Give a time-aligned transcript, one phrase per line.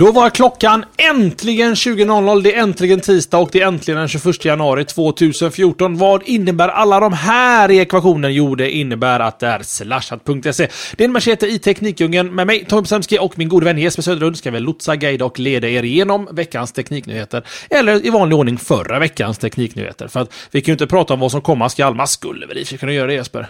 [0.00, 2.42] Då var klockan äntligen 20.00.
[2.42, 5.96] Det är äntligen tisdag och det är äntligen den 21 januari 2014.
[5.96, 8.34] Vad innebär alla de här i ekvationen?
[8.34, 10.68] Jo, det innebär att det är slashat.se.
[10.96, 14.02] Det är en machete i Teknikdjungeln med mig, Tom Semski och min gode vän Jesper
[14.02, 17.46] Söderlund ska vi lotsa, guida och leda er igenom veckans tekniknyheter.
[17.70, 20.08] Eller i vanlig ordning förra veckans tekniknyheter.
[20.08, 21.94] För att vi kan ju inte prata om vad som komma skall.
[21.94, 23.46] Man skulle väl i kunna göra det Jesper?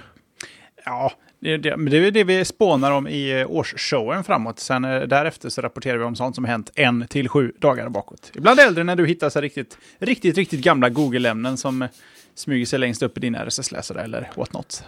[0.85, 4.59] Ja, det, det, men det är det vi spånar om i eh, årsshowen framåt.
[4.59, 8.33] Sen eh, därefter så rapporterar vi om sånt som hänt en till sju dagar bakåt.
[8.35, 11.89] Ibland äldre när du hittar så riktigt, riktigt, riktigt gamla Google-ämnen som eh,
[12.35, 14.85] smyger sig längst upp i din RSS-läsare eller what not.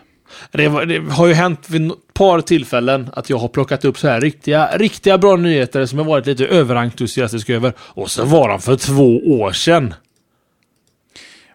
[0.51, 3.99] Det, var, det, har ju hänt vid ett par tillfällen att jag har plockat upp
[3.99, 7.73] så här riktiga, riktiga bra nyheter som jag varit lite överentusiastisk över.
[7.79, 9.95] Och så var de för två år sedan.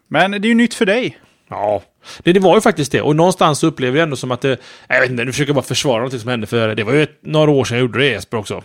[0.08, 1.18] Men det är ju nytt för dig.
[1.50, 1.84] Ja,
[2.24, 3.02] det, det var ju faktiskt det.
[3.02, 4.58] Och någonstans upplever jag ändå som att det...
[4.88, 7.04] Jag vet inte, nu försöker jag bara försvara något som hände för det var ju
[7.04, 8.64] ett, några år sedan jag gjorde det i Jesper också.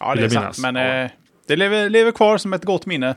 [0.00, 0.58] Ja, det är sant.
[0.58, 1.04] Men ja.
[1.04, 1.10] eh,
[1.46, 3.14] det lever, lever kvar som ett gott minne.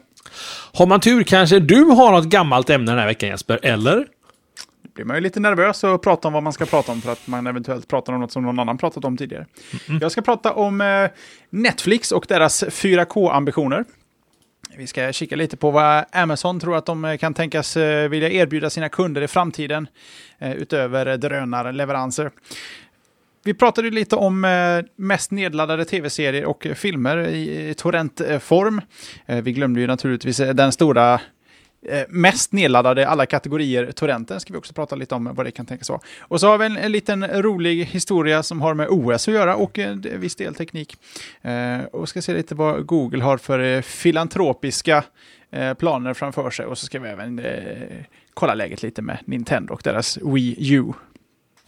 [0.74, 4.08] Har man tur kanske du har något gammalt ämne den här veckan Jesper, eller?
[4.84, 7.12] Då blir man ju lite nervös och prata om vad man ska prata om för
[7.12, 9.46] att man eventuellt pratar om något som någon annan pratat om tidigare.
[9.72, 10.02] Mm -mm.
[10.02, 11.10] Jag ska prata om eh,
[11.50, 13.86] Netflix och deras 4K-ambitioner.
[14.78, 18.30] Vi ska kika lite på vad Amazon tror att de eh, kan tänkas eh, vilja
[18.30, 19.88] erbjuda sina kunder i framtiden
[20.40, 22.32] eh, utöver drönarleveranser.
[23.44, 24.42] Vi pratade lite om
[24.96, 28.82] mest nedladdade tv-serier och filmer i torrentform.
[29.26, 31.22] Vi glömde ju naturligtvis den stora
[31.86, 35.66] Eh, mest nedladdade alla kategorier torrenten ska vi också prata lite om vad det kan
[35.66, 36.00] tänkas vara.
[36.20, 39.56] Och så har vi en, en liten rolig historia som har med OS att göra
[39.56, 40.96] och eh, en viss del teknik.
[41.42, 45.04] Eh, och ska se lite vad Google har för eh, filantropiska
[45.52, 49.74] eh, planer framför sig och så ska vi även eh, kolla läget lite med Nintendo
[49.74, 50.94] och deras Wii U.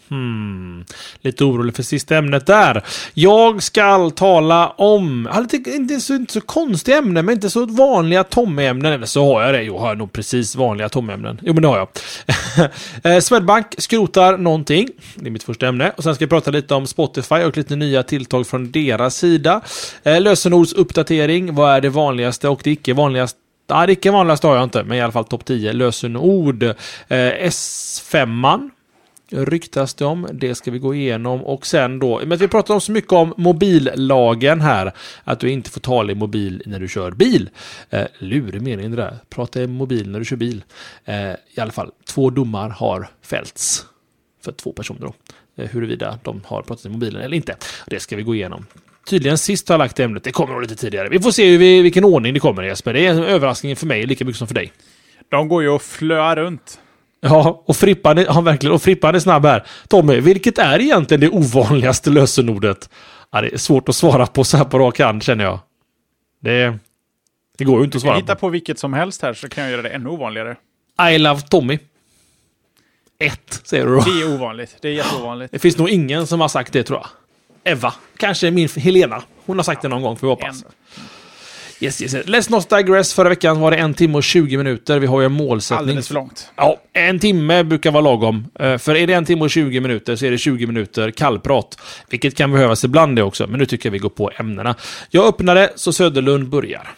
[0.09, 0.86] Hmm.
[1.22, 2.84] Lite orolig för sista ämnet där.
[3.14, 8.24] Jag ska tala om, lite, inte, så, inte så konstiga ämnen, men inte så vanliga
[8.24, 8.94] Tommy-ämnen.
[8.94, 9.63] Eller så har jag det.
[9.63, 11.40] Jo, har jag nog precis vanliga Tommy-ämnen.
[11.42, 11.88] Jo, men det har jag.
[13.03, 14.88] Eh, Swedbank skrotar någonting.
[15.16, 15.92] Det är mitt första ämne.
[15.97, 19.62] Och sen ska jag prata lite om Spotify och lite nya tilltag från deras sida.
[20.03, 21.56] Eh, lösenordsuppdatering.
[21.56, 24.84] Vad är det vanligaste och det icke vanligaste Nej, det icke vanligaste har jag inte,
[24.84, 26.63] men i alla fall topp 10 lösenord.
[26.63, 26.74] Eh,
[27.08, 28.69] S5
[29.34, 30.28] ryktas det om.
[30.34, 33.34] Det ska vi gå igenom och sen då, men vi pratar om så mycket om
[33.38, 34.92] mobillagen här,
[35.24, 37.50] att du inte får tala i mobil när du kör bil.
[37.90, 40.64] Eh, lurig mening det där, prata i mobil när du kör bil.
[41.06, 43.86] Eh, I alla fall, två domar har fällts
[44.44, 45.14] för två personer då.
[45.64, 47.56] Eh, huruvida de har pratat i mobilen eller inte.
[47.88, 48.66] Det ska vi gå igenom.
[49.06, 51.10] Tydligen sist har jag lagt ämnet, det kommer nog lite tidigare.
[51.10, 52.94] Vi får se hur vi, vilken ordning det kommer Jesper.
[52.94, 54.72] Det är en överraskning för mig lika mycket som för dig.
[55.30, 56.80] De går ju att flöa runt.
[57.26, 59.66] Ja, och Frippan är, ja, verkligen, och Frippan är snabb här.
[59.88, 62.90] Tommy, vilket är egentligen det ovanligaste lösenordet?
[63.32, 65.60] Ja, det är svårt att svara på så här på rak hand känner jag.
[66.42, 66.78] Det,
[67.58, 68.20] det går ju inte att svara på.
[68.20, 70.56] hitta på vilket som helst här så kan jag göra det ännu ovanligare.
[71.14, 71.80] I love Tommy.
[73.20, 74.02] Ett, säger du då.
[74.02, 74.78] Det är ovanligt.
[74.82, 75.52] Det är jätteovanligt.
[75.52, 77.08] Det finns nog ingen som har sagt det tror jag.
[77.74, 77.94] Eva.
[78.18, 79.24] Kanske min Helena.
[79.46, 80.64] Hon har sagt ja, det någon gång, får vi hoppas.
[80.64, 80.72] En.
[81.84, 82.26] Yes, yes, yes.
[82.26, 83.14] Let's not digress.
[83.14, 85.00] Förra veckan var det en timme och 20 minuter.
[85.00, 85.80] Vi har ju en målsättning.
[85.80, 86.52] Alldeles för långt.
[86.56, 88.48] Ja, en timme brukar vara lagom.
[88.60, 91.78] Eh, för är det en timme och 20 minuter så är det 20 minuter kallprat.
[92.10, 94.76] Vilket kan behövas ibland det också, men nu tycker jag vi går på ämnena.
[95.10, 96.92] Jag öppnar det, så Söderlund börjar.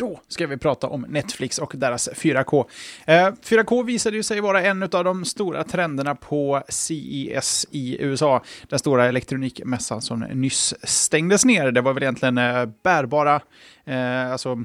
[0.00, 2.64] Då ska vi prata om Netflix och deras 4K.
[3.06, 8.42] 4K eh, visade ju sig vara en av de stora trenderna på CES i USA.
[8.68, 11.70] Den stora elektronikmässan som nyss stängdes ner.
[11.70, 13.40] Det var väl egentligen eh, bärbara,
[13.84, 14.64] eh, alltså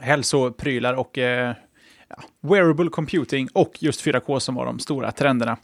[0.00, 1.54] hälsoprylar och ja,
[2.40, 5.56] wearable computing och just 4K som var de stora trenderna.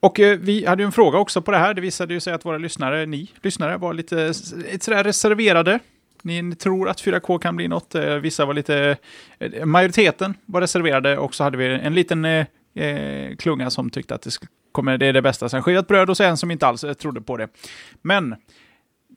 [0.00, 1.74] Och eh, vi hade ju en fråga också på det här.
[1.74, 5.80] Det visade ju sig att våra lyssnare, ni lyssnare, var lite, lite sådär reserverade
[6.24, 7.94] ni tror att 4K kan bli något.
[7.94, 8.96] Eh, vissa var lite...
[9.38, 14.14] Eh, majoriteten var reserverade och så hade vi en liten eh, eh klunga som tyckte
[14.14, 14.30] att det,
[14.72, 16.92] kommer, det är det bästa sen skivat bröd och så en som inte alls eh,
[16.92, 17.48] trodde på det.
[18.02, 18.36] Men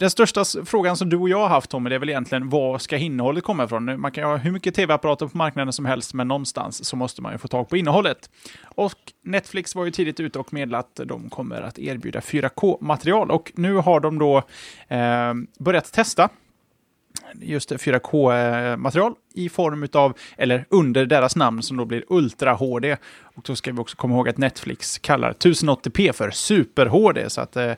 [0.01, 2.77] den största frågan som du och jag har haft Tommy, det är väl egentligen var
[2.77, 4.01] ska innehållet komma ifrån?
[4.01, 7.31] Man kan ha hur mycket tv-apparater på marknaden som helst, men någonstans så måste man
[7.31, 8.29] ju få tag på innehållet.
[8.63, 8.93] Och
[9.23, 13.73] Netflix var ju tidigt ute och meddelat att de kommer att erbjuda 4K-material och nu
[13.73, 14.37] har de då
[14.87, 16.29] eh, börjat testa
[17.41, 22.97] just 4K-material eh, i form av, eller under deras namn som då blir Ultra HD.
[23.35, 27.41] Och då ska vi också komma ihåg att Netflix kallar 1080p för Super HD, så
[27.41, 27.73] att eh,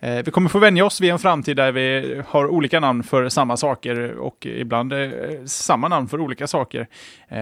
[0.00, 3.28] Eh, vi kommer få vänja oss vid en framtid där vi har olika namn för
[3.28, 5.10] samma saker och ibland eh,
[5.44, 6.80] samma namn för olika saker.
[7.28, 7.36] Eh,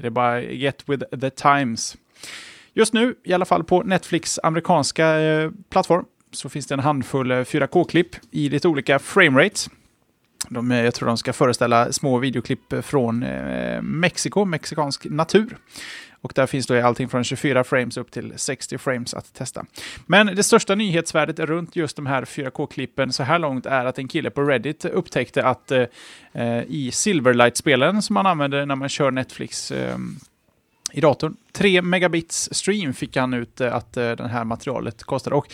[0.00, 1.96] det är bara get with the times.
[2.74, 7.30] Just nu, i alla fall på Netflix amerikanska eh, plattform, så finns det en handfull
[7.30, 9.70] eh, 4K-klipp i lite olika framerates.
[10.48, 15.56] De, eh, jag tror de ska föreställa små videoklipp från eh, Mexiko, mexikansk natur.
[16.20, 19.64] Och där finns då allting från 24 frames upp till 60 frames att testa.
[20.06, 24.08] Men det största nyhetsvärdet runt just de här 4K-klippen så här långt är att en
[24.08, 25.84] kille på Reddit upptäckte att eh,
[26.32, 29.98] eh i Silverlight-spelen som man använder när man kör Netflix eh,
[30.92, 35.36] i datorn, 3 megabits stream fick han ut eh, att eh, det här materialet kostade.
[35.36, 35.46] Och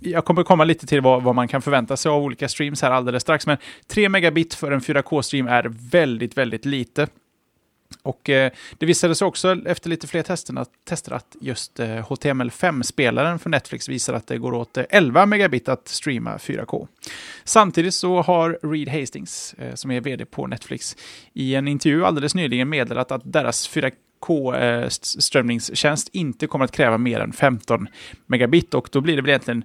[0.00, 2.90] jag kommer komma lite till vad, vad, man kan förvänta sig av olika streams här
[2.90, 3.56] alldeles strax, men
[3.86, 7.06] 3 megabit för en 4K-stream är väldigt, väldigt lite.
[8.02, 11.86] Och eh, det visade sig också efter lite fler tester att, tester att just eh,
[11.86, 16.88] HTML5-spelaren för Netflix visar att det går åt eh, 11 megabit att streama 4K.
[17.44, 20.96] Samtidigt så har Reed Hastings, eh, som är vd på Netflix,
[21.32, 27.20] i en intervju alldeles nyligen meddelat att deras 4K-strömningstjänst eh, inte kommer att kräva mer
[27.20, 27.88] än 15
[28.26, 29.64] megabit och då blir det väl egentligen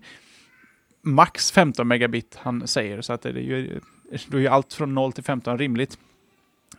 [1.04, 3.80] max 15 megabit han säger, så att det är ju,
[4.28, 5.98] då är ju allt från 0 till 15 rimligt.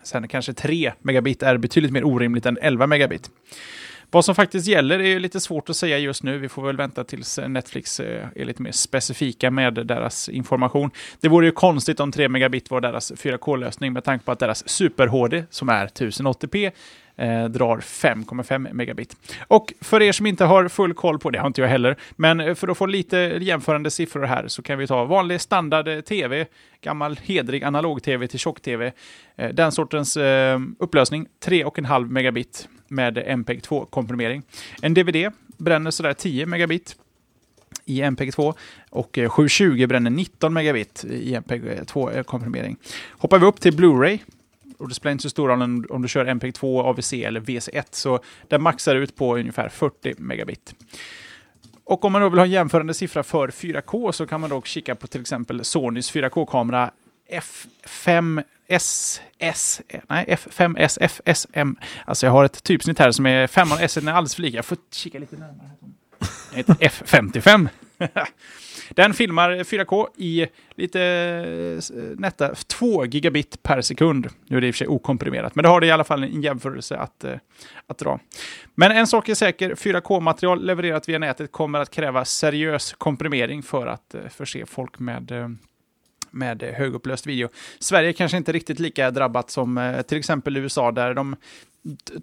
[0.03, 3.31] Sen kanske 3 megabit är betydligt mer orimligt än 11 megabit.
[4.15, 6.39] Vad som faktiskt gäller är lite svårt att säga just nu.
[6.39, 10.91] Vi får väl vänta tills eh, Netflix eh, är lite mer specifika med deras information.
[11.21, 14.69] Det vore ju konstigt om 3 megabit var deras 4K-lösning med tanke på att deras
[14.69, 16.73] Super-HD, som är 1080p,
[17.17, 19.17] eh, drar 5,5 megabit.
[19.49, 22.41] Och för er som inte har full koll på det, har inte jag heller, men
[22.41, 26.47] eh, för att få lite jämförande siffror här så kan vi ta vanlig standard-TV,
[26.81, 28.93] gammal hedrig analog-tv till tjock-tv.
[29.37, 34.43] Eh, den sortens eh, upplösning, 3,5 megabit med MPEG-2-komprimering.
[34.83, 36.97] En DVD bränner sådär 10 megabit
[37.85, 38.55] i MPEG-2
[38.91, 42.77] och eh, 720 bränner 19 megabit i MPEG-2-komprimering.
[42.81, 44.19] Eh, Hoppar vi upp till Blu-ray
[44.79, 48.21] och det spelar inte så stor roll om du kör MPEG-2, AVC eller VC1, så
[48.49, 50.75] den maxar ut på ungefär 40 megabit.
[51.85, 54.63] Och om man då vill ha en jämförande siffra för 4K så kan man då
[54.63, 56.91] kika på till exempel Sonys 4K-kamera
[57.31, 59.83] F5 SS...
[60.09, 61.77] nej, F5S FSM.
[62.05, 64.57] Alltså jag har ett typsnitt här som är 5 S är alldeles för lika.
[64.57, 65.71] Jag får kika lite närmare.
[66.55, 67.69] Ett F55.
[68.91, 71.83] Den filmar 4K i lite
[72.19, 74.29] nätta 2 gigabit per sekund.
[74.47, 76.23] Nu är det i och för sig okomprimerat, men det har det i alla fall
[76.25, 77.37] en jämförelse att, eh,
[77.87, 78.21] att dra.
[78.75, 83.87] Men en sak är säker, 4K-material levererat via nätet kommer att kräva seriös komprimering för
[83.87, 85.49] att eh, förse folk med eh,
[86.35, 87.49] med högupplöst video.
[87.79, 91.37] Sverige är kanske inte riktigt lika drabbat som eh, till exempel USA där de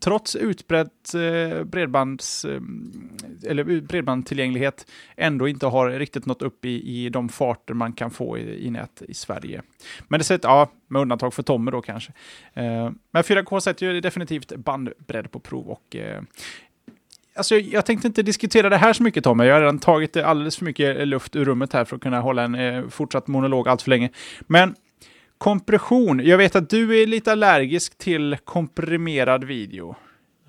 [0.01, 2.61] trots utbrett eh, bredbands, eh,
[3.47, 8.37] eller bredbandstillgänglighet ändå inte har riktigt nått upp i, i de farter man kan få
[8.37, 9.61] i, i nät i Sverige.
[10.07, 12.13] Men det sätter, ja, med undantag för Tommy då kanske.
[13.11, 15.95] Men 4K sätter ju definitivt bandbredd på prov och
[17.41, 19.45] Alltså, jag tänkte inte diskutera det här så mycket Tommy.
[19.45, 22.43] Jag har redan tagit alldeles för mycket luft ur rummet här för att kunna hålla
[22.43, 24.09] en eh, fortsatt monolog allt för länge.
[24.41, 24.75] Men
[25.37, 26.25] Kompression.
[26.25, 29.95] Jag vet att du är lite allergisk till komprimerad video.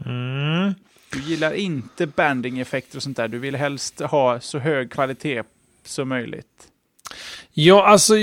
[0.07, 0.75] Mm.
[1.13, 3.29] Du gillar inte banding-effekter och sånt där.
[3.29, 5.43] Du vill helst ha så hög kvalitet
[5.85, 6.69] som möjligt.
[7.53, 8.15] Ja, alltså...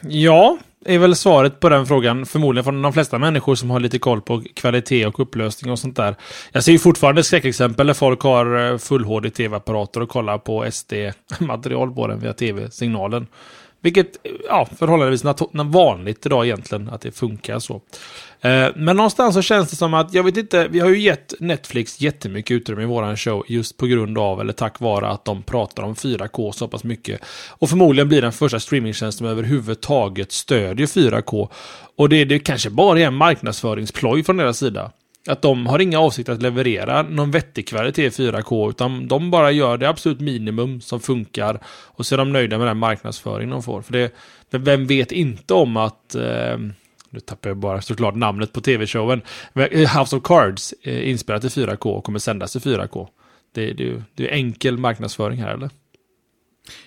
[0.00, 2.26] Ja, är väl svaret på den frågan.
[2.26, 5.96] Förmodligen från de flesta människor som har lite koll på kvalitet och upplösning och sånt
[5.96, 6.16] där.
[6.52, 10.70] Jag ser ju fortfarande skräckexempel där folk har eh, full HD tv-apparater och kollar på
[10.70, 13.26] SD-material på den via tv-signalen.
[13.84, 14.16] Vilket,
[14.48, 15.24] ja, förhållandevis
[15.64, 17.74] vanligt idag egentligen, att det funkar så.
[18.40, 21.34] Eh, men någonstans så känns det som att, jag vet inte, vi har ju gett
[21.40, 25.42] Netflix jättemycket utrymme i våran show just på grund av, eller tack vare att de
[25.42, 27.20] pratar om 4K så pass mycket.
[27.48, 31.48] Och förmodligen blir den första streamingtjänst som överhuvudtaget stödjer 4K.
[31.96, 34.90] Och det, det kanske bara är en marknadsföringsploj från deras sida.
[35.28, 39.50] Att de har inga avsikter att leverera någon vettig kvalitet i 4K, utan de bara
[39.50, 41.60] gör det absolut minimum som funkar.
[41.66, 43.82] Och så är de nöjda med den marknadsföring de får.
[43.82, 44.12] För det,
[44.50, 46.14] vem vet inte om att...
[46.14, 46.58] Eh,
[47.10, 49.22] nu tappar jag bara såklart namnet på tv-showen.
[49.54, 53.08] Eh, House of Cards är inspelat i 4K och kommer sändas i 4K.
[53.52, 55.70] Det, det, det är enkel marknadsföring här, eller?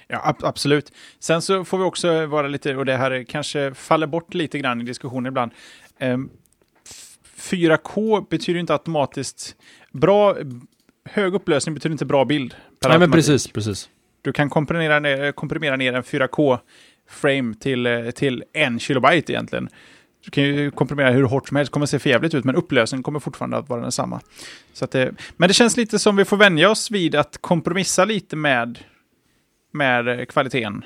[0.08, 0.92] Ja, ab absolut.
[1.20, 4.82] Sen så får vi också vara lite, och det här kanske faller bort lite grann
[4.82, 5.52] i diskussionen ibland.
[6.00, 6.30] Um,
[7.38, 9.56] 4K betyder inte automatiskt
[9.92, 10.36] bra,
[11.10, 12.56] hög upplösning betyder inte bra bild.
[12.88, 13.90] Nej, men precis, precis.
[14.22, 19.70] Du kan komprimera ner, komprimera ner en 4K-frame till, eh, till en kilobyte egentligen.
[20.26, 23.04] Du kan ju komprimera hur hårt som helst, det kommer se förjävligt ut, men upplösningen
[23.04, 24.22] kommer fortfarande att vara densamma.
[24.74, 28.06] Så att det, men det känns lite som vi får vänja oss vid att kompromissa
[28.06, 28.80] lite med,
[29.72, 30.86] med kvaliteten.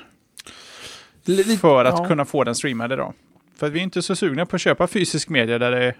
[1.24, 2.04] Lite, för att ja.
[2.04, 3.14] kunna få den streamad idag.
[3.56, 5.94] För vi är inte så sugna på att köpa fysisk media där, det,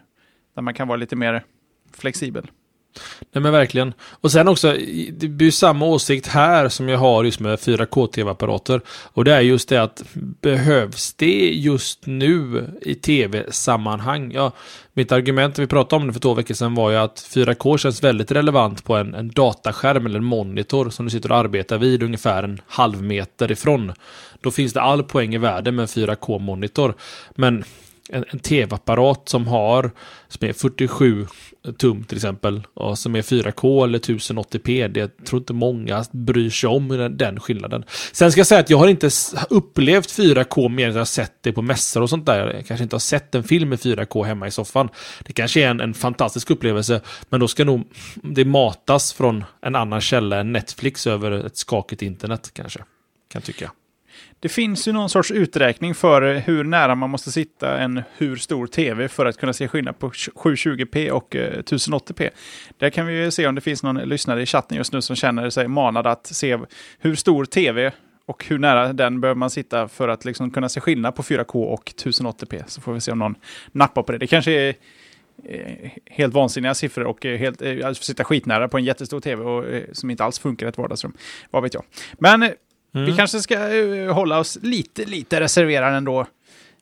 [0.55, 1.45] där man kan vara lite mer
[1.97, 2.51] flexibel.
[3.33, 3.95] Nej men verkligen.
[4.01, 4.77] Och sen också,
[5.13, 8.81] det blir ju samma åsikt här som jag har just med 4K-tv-apparater.
[9.13, 14.33] Och det är just det att behövs det just nu i tv-sammanhang?
[14.33, 14.53] Ja,
[14.93, 18.05] mitt argument vi pratade om det för två veckor sedan var ju att 4K känns
[18.05, 22.03] väldigt relevant på en, en dataskärm eller en monitor som du sitter och arbetar vid
[22.03, 23.93] ungefär en halv meter ifrån.
[24.41, 26.95] Då finns det all poäng i världen med en 4K-monitor.
[27.35, 27.65] Men
[28.09, 29.91] en, en tv-apparat som har
[30.29, 31.27] som är 47
[31.79, 34.89] tum till exempel och som är 4K eller 1080p.
[34.89, 37.85] Det tror inte många bryr sig om den, den skillnaden.
[38.13, 39.11] Sen ska jag säga att jag har inte
[39.51, 42.55] upplevt 4K mer än jag sett det på mässor och sånt där.
[42.55, 44.89] Jag kanske inte har sett en film med 4K hemma i soffan.
[45.27, 47.93] Det kanske är en, en fantastisk upplevelse, men då ska nog
[48.23, 52.81] det matas från en annan källa än Netflix över ett skakigt internet kanske.
[53.33, 53.71] Kan tycka.
[54.43, 58.67] Det finns ju någon sorts uträkning för hur nära man måste sitta en hur stor
[58.67, 62.31] tv för att kunna se skillnad på 720p och eh, 1080p.
[62.79, 65.17] Där kan vi ju se om det finns någon lyssnare i chatten just nu som
[65.17, 66.59] känner sig manad att se
[66.99, 67.93] hur stor tv
[68.27, 71.65] och hur nära den behöver man sitta för att liksom kunna se skillnad på 4K
[71.65, 72.63] och 1080p.
[72.67, 73.35] Så får vi se om någon
[73.73, 74.19] nappar på det.
[74.19, 74.75] Det kanske är
[75.45, 79.65] eh, helt vansinniga siffror och eh, helt, alltså sitta skitnära på en jättestor tv och,
[79.93, 81.13] som inte alls funkar i ett vardagsrum.
[81.51, 81.85] Vad vet jag.
[82.19, 82.51] Men
[82.95, 83.07] Mm.
[83.07, 86.27] Vi kanske ska uh, hålla oss lite, lite reserverade ändå.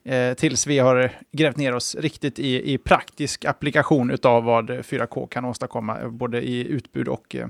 [0.09, 5.27] Uh, tills vi har grävt ner oss riktigt i, i praktisk applikation av vad 4K
[5.27, 7.45] kan åstadkomma, både i utbud och uh,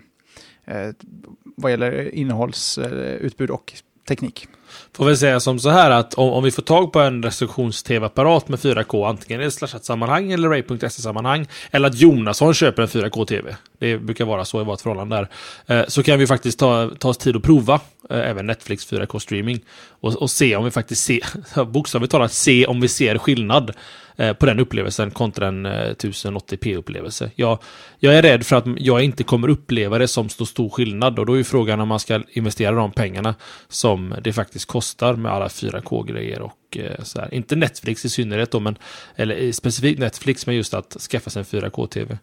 [1.43, 3.73] vad gäller innehållsutbud och
[4.07, 4.47] teknik.
[4.93, 8.47] Får väl säga som så här att om, om vi får tag på en restriktions-tv-apparat
[8.47, 13.97] med 4K, antingen i ett slashat-sammanhang eller ray.se-sammanhang, eller att Jonasson köper en 4K-tv, det
[13.97, 15.27] brukar vara så i vårt förhållande
[15.65, 17.79] där, eh, så kan vi faktiskt ta, ta oss tid att prova
[18.09, 22.81] eh, även Netflix 4K-streaming och, och se om vi faktiskt ser, bokstavligt talat se om
[22.81, 23.71] vi ser skillnad.
[24.21, 27.31] Eh, på den upplevelsen kontra en eh, 1080p-upplevelse.
[27.35, 27.59] Jag,
[27.99, 31.25] jag är rädd för att jag inte kommer uppleva det som så stor skillnad och
[31.25, 33.35] då är frågan om man ska investera de pengarna
[33.67, 37.33] som det faktiskt kostar med alla 4K-grejer och eh, så här.
[37.33, 38.77] Inte Netflix i synnerhet då, men,
[39.15, 42.17] eller eh, specifikt Netflix, men just att skaffa sig en 4K-TV.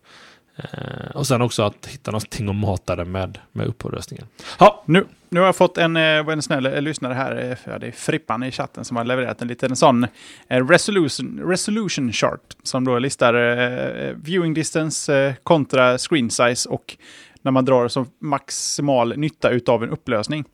[0.57, 4.27] Eh, och sen också att hitta någonting att mata den med, med uppröstningen.
[4.59, 7.87] Ja, nu, nu har jag fått en, eh, en snäll eh, lyssnare här, ja, det
[7.87, 10.07] är Frippan i chatten som har levererat en liten sån
[10.49, 16.97] resolution, resolution chart som då listar eh, viewing distance eh, kontra screen size och
[17.43, 20.45] när man drar så maximal nytta utav en upplösning.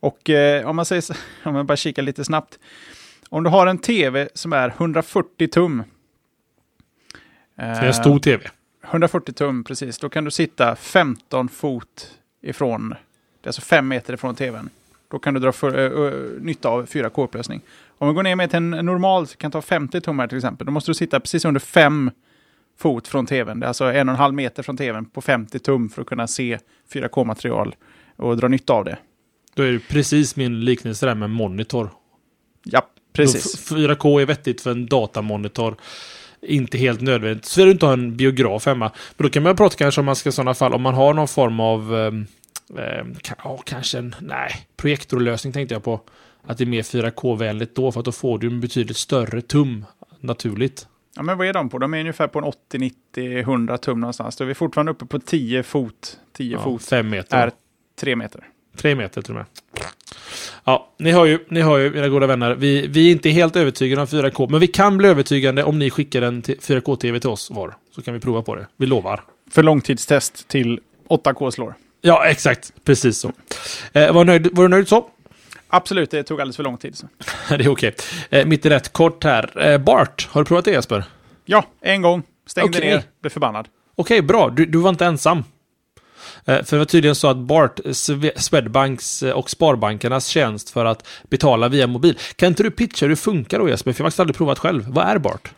[0.00, 1.14] Och eh, om man säger så,
[1.44, 2.58] om man bara kikar lite snabbt.
[3.28, 5.84] Om du har en tv som är 140 tum.
[7.56, 8.50] det är en stor tv.
[8.84, 9.98] 140 tum, precis.
[9.98, 12.94] Då kan du sitta 15 fot ifrån,
[13.42, 14.70] det är alltså 5 meter ifrån tvn.
[15.08, 17.60] Då kan du dra för, uh, nytta av 4K-upplösning.
[17.98, 20.66] Om vi går ner med till en normal, kan ta 50 tum här till exempel,
[20.66, 22.10] då måste du sitta precis under 5
[22.78, 23.60] fot från tvn.
[23.60, 26.08] Det är alltså en och en halv meter från tvn på 50 tum för att
[26.08, 26.58] kunna se
[26.92, 27.74] 4K-material
[28.16, 28.98] och dra nytta av det.
[29.54, 31.90] Då är det precis min liknelse där med monitor.
[32.64, 33.70] Ja, precis.
[33.70, 35.76] 4K är vettigt för en datamonitor
[36.42, 37.44] inte helt nödvändigt.
[37.44, 38.90] Så vill du inte ha en biograf hemma.
[39.16, 41.14] Men då kan man prata kanske om man ska i sådana fall, om man har
[41.14, 41.94] någon form av,
[42.78, 43.06] eh,
[43.44, 46.00] ja, kanske en, nej, projektorlösning tänkte jag på.
[46.46, 49.84] Att det är mer 4K-vänligt då, för att då får du en betydligt större tum
[50.20, 50.86] naturligt.
[51.16, 51.78] Ja, men vad är de på?
[51.78, 54.36] De är ungefär på en 80, 90, 100 tum någonstans.
[54.36, 56.18] Då är vi fortfarande uppe på 10 fot.
[56.36, 57.36] 10 ja, fot 5 meter.
[57.36, 57.52] är
[58.00, 58.48] 3 meter.
[58.76, 59.46] 3 meter till och med.
[60.64, 62.54] Ja, ni hör ju, ni hör ju mina goda vänner.
[62.54, 65.90] Vi, vi är inte helt övertygade om 4K, men vi kan bli övertygande om ni
[65.90, 67.74] skickar en 4K-TV till oss var.
[67.90, 68.66] Så kan vi prova på det.
[68.76, 69.24] Vi lovar.
[69.50, 71.74] För långtidstest till 8K slår.
[72.04, 72.72] Ja, exakt.
[72.84, 73.32] Precis så.
[73.92, 75.06] Eh, var, nöjd, var du nöjd så?
[75.68, 76.96] Absolut, det tog alldeles för lång tid.
[76.96, 77.08] Så.
[77.48, 77.94] det är okej.
[78.30, 79.68] Eh, mitt i rätt kort här.
[79.68, 81.04] Eh, Bart, har du provat det Jesper?
[81.44, 82.22] Ja, en gång.
[82.46, 82.90] Stängde okay.
[82.90, 83.68] ner, blev förbannad.
[83.94, 84.50] Okej, okay, bra.
[84.50, 85.44] Du, du var inte ensam.
[86.44, 87.80] Eh, för det var tydligen så att Bart,
[88.36, 92.18] Swedbanks eh, och Sparbankernas tjänst för att betala via mobil.
[92.36, 93.92] Kan inte du pitcha hur det funkar då Jesper?
[93.92, 94.84] För jag har faktiskt aldrig provat själv.
[94.88, 95.52] Vad är Bart?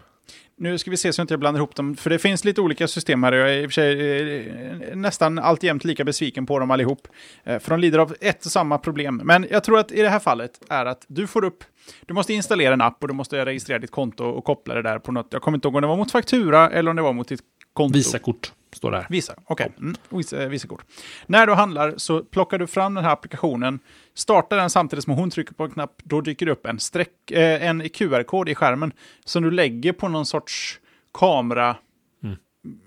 [0.56, 2.88] Nu ska vi se så jag inte blandar ihop dem, för det finns lite olika
[2.88, 3.32] system här.
[3.32, 4.48] Jag är i och för sig
[4.90, 7.08] eh, nästan alltjämt lika besviken på dem allihop.
[7.44, 9.20] Eh, för de lider av ett och samma problem.
[9.24, 11.64] Men jag tror att i det här fallet är att du får upp,
[12.06, 14.98] du måste installera en app och du måste registrera ditt konto och koppla det där
[14.98, 15.28] på något.
[15.30, 17.40] Jag kommer inte ihåg om det var mot faktura eller om det var mot ditt
[17.72, 17.96] konto.
[17.96, 19.06] Visakort står det här.
[19.10, 19.66] Visa, okej.
[19.66, 19.82] Okay.
[19.82, 20.84] Mm, visa, visa kort.
[21.26, 23.80] När du handlar så plockar du fram den här applikationen,
[24.14, 27.30] startar den samtidigt som hon trycker på en knapp, då dyker det upp en, streck,
[27.30, 28.92] eh, en QR-kod i skärmen
[29.24, 30.80] som du lägger på någon sorts
[31.12, 31.76] kamera
[32.22, 32.36] mm.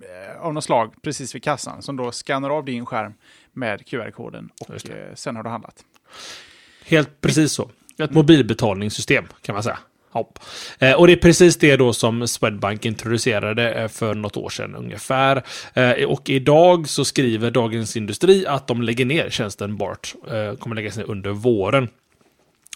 [0.02, 3.14] eh, av något slag precis vid kassan, som då skannar av din skärm
[3.54, 5.86] med QR-koden och eh, sen har du handlat.
[6.86, 7.70] Helt precis så.
[8.00, 9.80] Ett mobilbetalningssystem kan man säga.
[10.18, 10.40] Hopp.
[10.80, 14.76] Eh, och det är precis det då som Swedbank introducerade eh, för något år sedan
[14.76, 15.44] ungefär.
[15.74, 20.16] Eh, och idag så skriver Dagens Industri att de lägger ner tjänsten BART.
[20.60, 21.90] Kommer läggas ner under våren.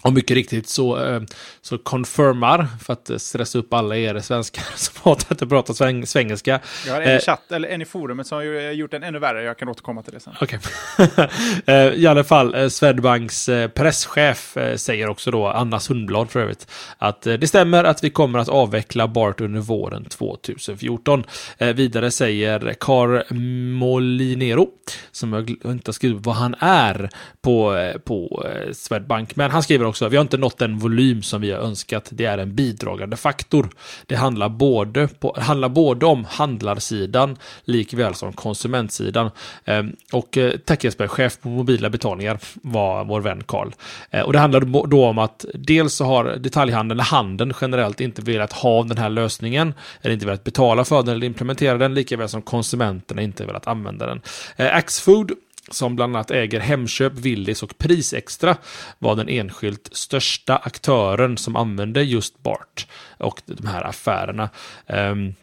[0.04, 1.22] Och mycket riktigt så, eh,
[1.62, 6.60] så confirmar, för att stressa upp alla er svenskar som hatar att prata sväng, svengelska.
[6.88, 9.20] Jag har en i eh, chatt, eller en i forumet som har gjort den ännu
[9.20, 9.44] värre.
[9.44, 10.34] Jag kan återkomma till det sen.
[10.42, 10.60] Okej.
[10.98, 11.28] Okay.
[11.66, 17.48] Eh, I alla fall, Swedbanks presschef säger också då, Anna Sundblad för övrigt, att det
[17.48, 21.24] stämmer att vi kommer att avveckla BART under våren 2014.
[21.58, 23.34] Vidare säger Carl
[23.74, 24.68] Molinero,
[25.12, 27.10] som jag inte har skrivit vad han är
[27.42, 31.52] på, på Swedbank, men han skriver också, vi har inte nått den volym som vi
[31.52, 32.10] har önskat.
[32.12, 33.70] Det är en bidragande faktor.
[34.06, 39.32] Det handlar både, på, handlar både om handlarsidan likväl som konsumentsidan.
[39.66, 43.72] Ehm, och eh, Tack Jesper, chef på mobila betalningar var vår vän Karl.
[44.12, 48.54] Eh, och det handlar då om att dels så har detaljhandeln, handeln generellt, inte velat
[48.54, 52.42] ha den här lösningen, eller inte velat betala för den eller implementera den, likaväl som
[52.42, 54.22] konsumenterna inte velat använda den.
[54.56, 55.32] Eh, Axfood
[55.70, 58.58] som bland annat äger Hemköp, Willys och Prisextra,
[59.00, 62.88] var den enskilt största aktören som använde just BART
[63.18, 64.50] och de här affärerna.
[64.88, 65.34] Um,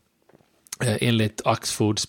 [0.81, 2.07] Enligt Axfoods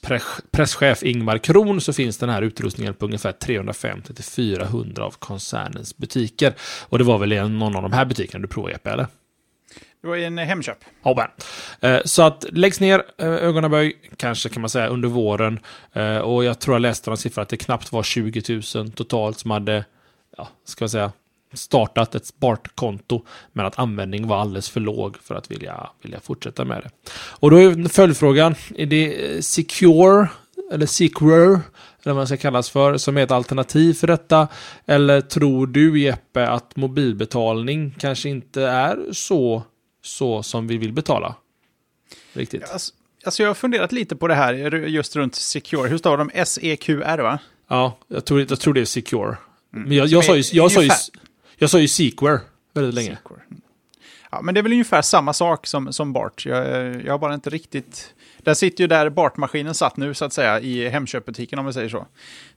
[0.51, 6.54] presschef Ingmar Kron så finns den här utrustningen på ungefär 350-400 av koncernens butiker.
[6.82, 9.08] Och det var väl i någon av de här butikerna du provade, eller?
[10.01, 10.77] Det var i en eh, Hemköp.
[11.03, 11.25] Oh,
[12.06, 15.60] så att läggs ner eh, ögonaböj, kanske kan man säga, under våren.
[16.24, 19.51] Och jag tror jag läste någon siffra att det knappt var 20 000 totalt som
[19.51, 19.86] hade,
[20.38, 21.12] ja, ska jag säga,
[21.53, 26.65] startat ett spartkonto men att användning var alldeles för låg för att vilja, vilja fortsätta
[26.65, 27.12] med det.
[27.13, 30.27] Och då är följdfrågan, är det Secure
[30.72, 31.62] eller Secure
[32.03, 34.48] eller vad man ska kallas för, som är ett alternativ för detta?
[34.85, 39.64] Eller tror du Jeppe att mobilbetalning kanske inte är så
[40.01, 41.35] så som vi vill betala.
[42.33, 42.70] Riktigt.
[42.70, 45.90] Alltså, alltså jag har funderat lite på det här just runt Secure.
[45.90, 46.31] Hur stavar de?
[46.33, 47.40] S-E-Q-R va?
[47.68, 49.38] Ja, jag tror, jag tror det är Secure.
[49.74, 49.88] Mm.
[49.88, 50.90] Men jag, jag, sa ju, jag, sa ju,
[51.57, 52.40] jag sa ju Sequare
[52.74, 53.18] väldigt länge.
[53.18, 53.42] Sequare.
[54.31, 56.46] Ja, men det är väl ungefär samma sak som, som Bart.
[56.46, 58.14] Jag, jag har bara inte riktigt...
[58.38, 61.90] Där sitter ju där Bart-maskinen satt nu, så att säga, i Hemköpbutiken om vi säger
[61.90, 62.07] så.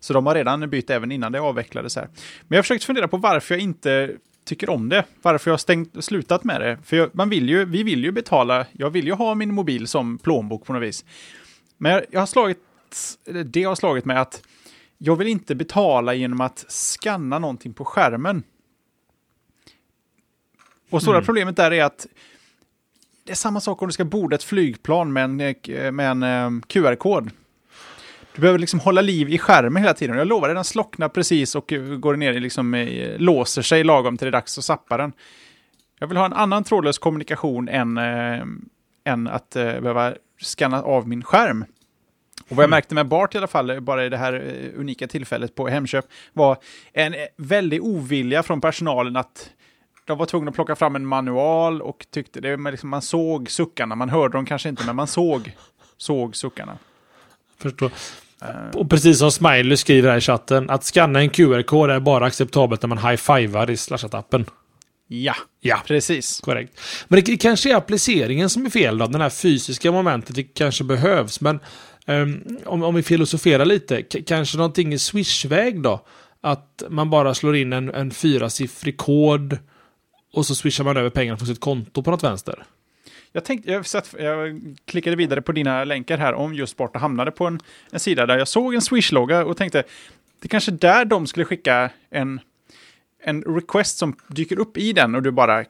[0.00, 2.04] Så de har redan bytt även innan det avvecklades här.
[2.40, 4.10] Men jag har försökt fundera på varför jag inte
[4.44, 5.04] tycker om det.
[5.22, 6.78] Varför jag har stängt, slutat med det.
[6.84, 9.88] För jag, man vill ju, vi vill ju betala, jag vill ju ha min mobil
[9.88, 11.04] som plånbok på något vis.
[11.78, 12.58] Men jag har slagit,
[13.44, 14.42] det har slagit mig att
[14.98, 18.42] jag vill inte betala genom att skanna någonting på skärmen.
[20.90, 21.24] Och stora mm.
[21.24, 22.06] problemet där är att
[23.24, 25.36] det är samma sak om du ska borda ett flygplan med en,
[25.96, 27.30] med en eh, QR-kod.
[28.34, 30.16] Du behöver liksom hålla liv i skärmen hela tiden.
[30.16, 34.24] Jag lovar den slocknar precis och går ner i liksom, eh, låser sig lagom till
[34.24, 35.12] det är dags att sappa den.
[35.98, 38.42] Jag vill ha en annan trådlös kommunikation än, äh,
[39.04, 41.64] än att äh, behöva scanna av min skärm.
[42.48, 42.70] Och vad jag mm.
[42.70, 46.58] märkte med Bart i alla fall, bara i det här unika tillfället på Hemköp, var
[46.92, 49.50] en väldig ovilja från personalen att
[50.04, 53.94] de var tvungna att plocka fram en manual och tyckte det, liksom, man såg suckarna,
[53.94, 55.56] man hörde dem kanske inte, men man såg,
[55.96, 56.78] såg suckarna.
[57.58, 57.90] Förstår.
[58.48, 62.26] Uh, och precis som Smiley skriver här i chatten, att scanna en QR-kod är bara
[62.26, 64.44] acceptabelt när man high-fivar i Slashat-appen.
[65.08, 66.40] Ja, ja, precis.
[66.40, 66.80] Korrekt.
[67.08, 70.84] Men det kanske är appliceringen som är fel då, den här fysiska momentet, det kanske
[70.84, 71.40] behövs.
[71.40, 71.60] Men
[72.06, 76.06] um, om, om vi filosoferar lite, kanske någonting i Swish-väg då?
[76.40, 79.58] Att man bara slår in en, en fyrasiffrig kod
[80.32, 82.64] och så swishar man över pengarna från sitt konto på något vänster.
[83.32, 87.00] Jag, tänkte, jag, satt, jag klickade vidare på dina länkar här om just sport och
[87.00, 89.84] hamnade på en, en sida där jag såg en Swish-logga och tänkte
[90.42, 92.40] det är kanske där de skulle skicka en,
[93.22, 95.64] en request som dyker upp i den och du bara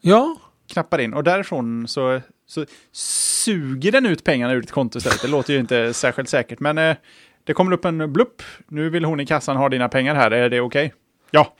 [0.00, 0.36] ja.
[0.72, 1.14] knappar in.
[1.14, 5.22] Och därifrån så, så suger den ut pengarna ur ditt konto istället.
[5.22, 6.96] Det låter ju inte särskilt säkert, men eh,
[7.44, 8.42] det kommer upp en blupp.
[8.68, 10.86] Nu vill hon i kassan ha dina pengar här, är det okej?
[10.86, 10.98] Okay?
[11.30, 11.54] Ja.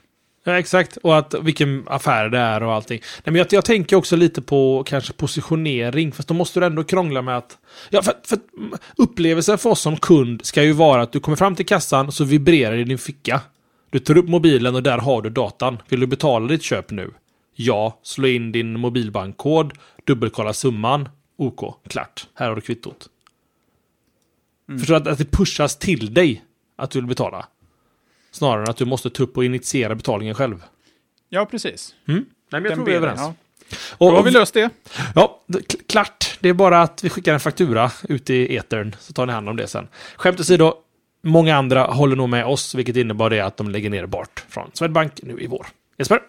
[0.51, 0.97] Ja, exakt.
[0.97, 3.01] Och att vilken affär det är och allting.
[3.25, 6.13] Nej, men jag, jag tänker också lite på kanske positionering.
[6.13, 7.59] Fast då måste du ändå krångla med att...
[7.91, 8.39] Ja, för, för
[8.97, 12.25] upplevelsen för oss som kund ska ju vara att du kommer fram till kassan så
[12.25, 13.41] vibrerar det i din ficka.
[13.91, 15.79] Du tar upp mobilen och där har du datan.
[15.89, 17.11] Vill du betala ditt köp nu?
[17.55, 17.99] Ja.
[18.03, 19.73] Slå in din mobilbankkod.
[20.07, 21.09] Dubbelkolla summan.
[21.37, 21.89] OK.
[21.89, 22.27] Klart.
[22.35, 23.09] Här har du kvittot.
[24.69, 24.79] Mm.
[24.79, 26.45] Förstår att, att det pushas till dig
[26.77, 27.47] att du vill betala.
[28.31, 30.65] Snarare än att du måste ta upp och initiera betalningen själv.
[31.29, 31.95] Ja, precis.
[32.09, 32.21] Mm.
[32.21, 32.27] Nej,
[32.61, 33.21] men jag Den tror vi är överens.
[33.21, 33.35] ja.
[33.99, 34.71] Då har vi löst det.
[35.15, 35.41] Ja,
[35.89, 36.39] klart.
[36.41, 39.49] Det är bara att vi skickar en faktura ut i etern, så tar ni hand
[39.49, 39.89] om det sen.
[40.17, 40.75] Skämt åsido,
[41.23, 44.71] många andra håller nog med oss, vilket innebär det att de lägger ner bort från
[44.75, 45.67] Swedbank nu i vår.
[45.99, 46.21] Jesper?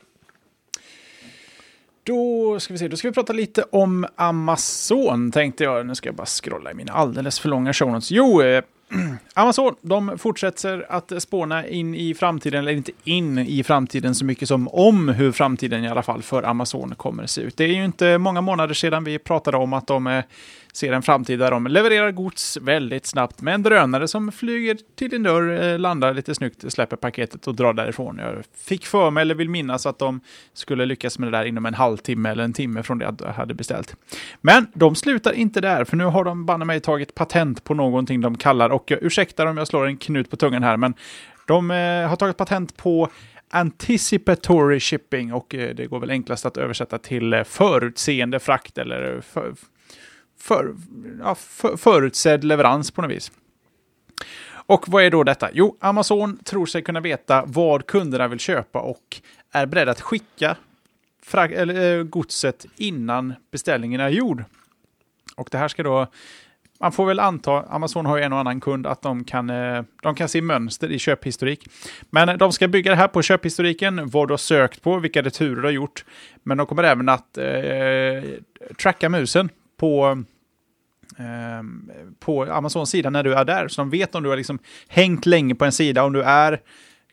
[2.03, 5.85] Då ska vi se, då ska vi prata lite om Amazon tänkte jag.
[5.85, 8.11] Nu ska jag bara scrolla i mina alldeles för långa show notes.
[8.11, 8.63] Jo, eh,
[9.33, 14.47] Amazon, de fortsätter att spåna in i framtiden, eller inte in i framtiden så mycket
[14.47, 17.57] som om hur framtiden i alla fall för Amazon kommer att se ut.
[17.57, 20.23] Det är ju inte många månader sedan vi pratade om att de eh,
[20.73, 25.09] ser en framtid där de levererar gods väldigt snabbt med en drönare som flyger till
[25.09, 28.17] din dörr, eh, landar lite snyggt, släpper paketet och drar därifrån.
[28.17, 30.21] Jag fick för mig, eller vill minnas, att de
[30.53, 33.33] skulle lyckas med det där inom en halvtimme eller en timme från det att jag
[33.33, 33.95] hade beställt.
[34.41, 38.21] Men de slutar inte där, för nu har de banne mig tagit patent på någonting
[38.21, 40.93] de kallar, och jag ursäktar om jag slår en knut på tungan här, men
[41.47, 43.09] de eh, har tagit patent på
[43.53, 49.21] Anticipatory shipping och eh, det går väl enklast att översätta till eh, förutseende frakt eller
[49.21, 49.53] för,
[50.41, 50.75] för,
[51.19, 53.31] ja, för, förutsedd leverans på något vis.
[54.53, 55.49] Och vad är då detta?
[55.53, 60.55] Jo, Amazon tror sig kunna veta vad kunderna vill köpa och är beredd att skicka
[61.33, 64.43] eller, eh, godset innan beställningen är gjord.
[65.35, 66.07] Och det här ska då
[66.81, 69.83] man får väl anta, Amazon har ju en och annan kund, att de kan, eh,
[70.01, 71.69] de kan se mönster i köphistorik.
[72.09, 75.55] Men de ska bygga det här på köphistoriken, vad du har sökt på, vilka returer
[75.55, 76.05] du har gjort.
[76.43, 77.43] Men de kommer även att eh,
[78.77, 79.49] tracka musen
[79.81, 80.23] på,
[81.17, 81.63] eh,
[82.19, 83.67] på Amazons sida när du är där.
[83.67, 86.61] Så de vet om du har liksom hängt länge på en sida, om du är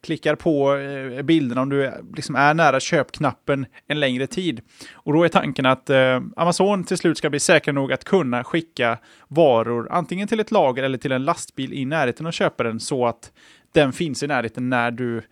[0.00, 4.60] klickar på eh, bilderna om du är- liksom är nära köpknappen en längre tid.
[4.94, 8.44] Och då är tanken att eh, Amazon till slut ska bli säkra nog att kunna
[8.44, 13.06] skicka varor antingen till ett lager eller till en lastbil i närheten av köparen så
[13.06, 13.32] att
[13.72, 15.22] den finns i närheten när du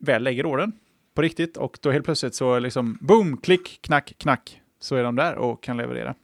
[0.00, 0.72] väl lägger orden
[1.14, 1.56] på riktigt.
[1.56, 5.62] Och då helt plötsligt så liksom boom, klick, knack, knack så är de där och
[5.62, 6.14] kan leverera.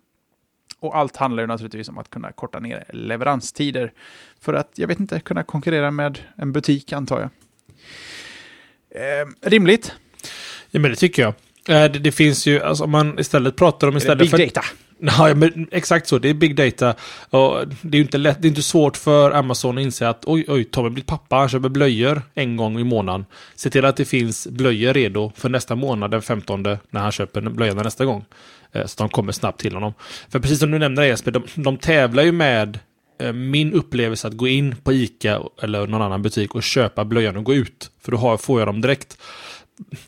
[0.81, 3.93] Och allt handlar ju naturligtvis om att kunna korta ner leveranstider.
[4.41, 7.31] För att, jag vet inte, kunna konkurrera med en butik antar jag.
[9.03, 9.93] Eh, rimligt.
[10.71, 11.35] Ja, men det tycker jag.
[11.69, 14.39] Eh, Det, det finns ju, alltså om man istället pratar om istället Big för...
[14.39, 14.63] data.
[15.19, 16.19] Nej, men exakt så.
[16.19, 16.95] Det är big data.
[17.31, 20.25] Och det är ju inte, lätt, det är inte svårt för Amazon att inse att
[20.27, 21.37] oj, oj, Tommy blir pappa.
[21.37, 23.27] Han köper blöjor en gång i månaden.
[23.55, 27.41] Se till att det finns blöjor redo för nästa månad, den 15, när han köper
[27.41, 28.25] blöjorna nästa gång.
[28.73, 29.95] Eh, så de kommer snabbt till honom.
[30.29, 32.79] För precis som du nämnde Jesper, de, de tävlar ju med
[33.21, 37.37] eh, min upplevelse att gå in på ICA eller någon annan butik och köpa blöjan
[37.37, 37.91] och gå ut.
[38.01, 39.19] För då har, får jag dem direkt.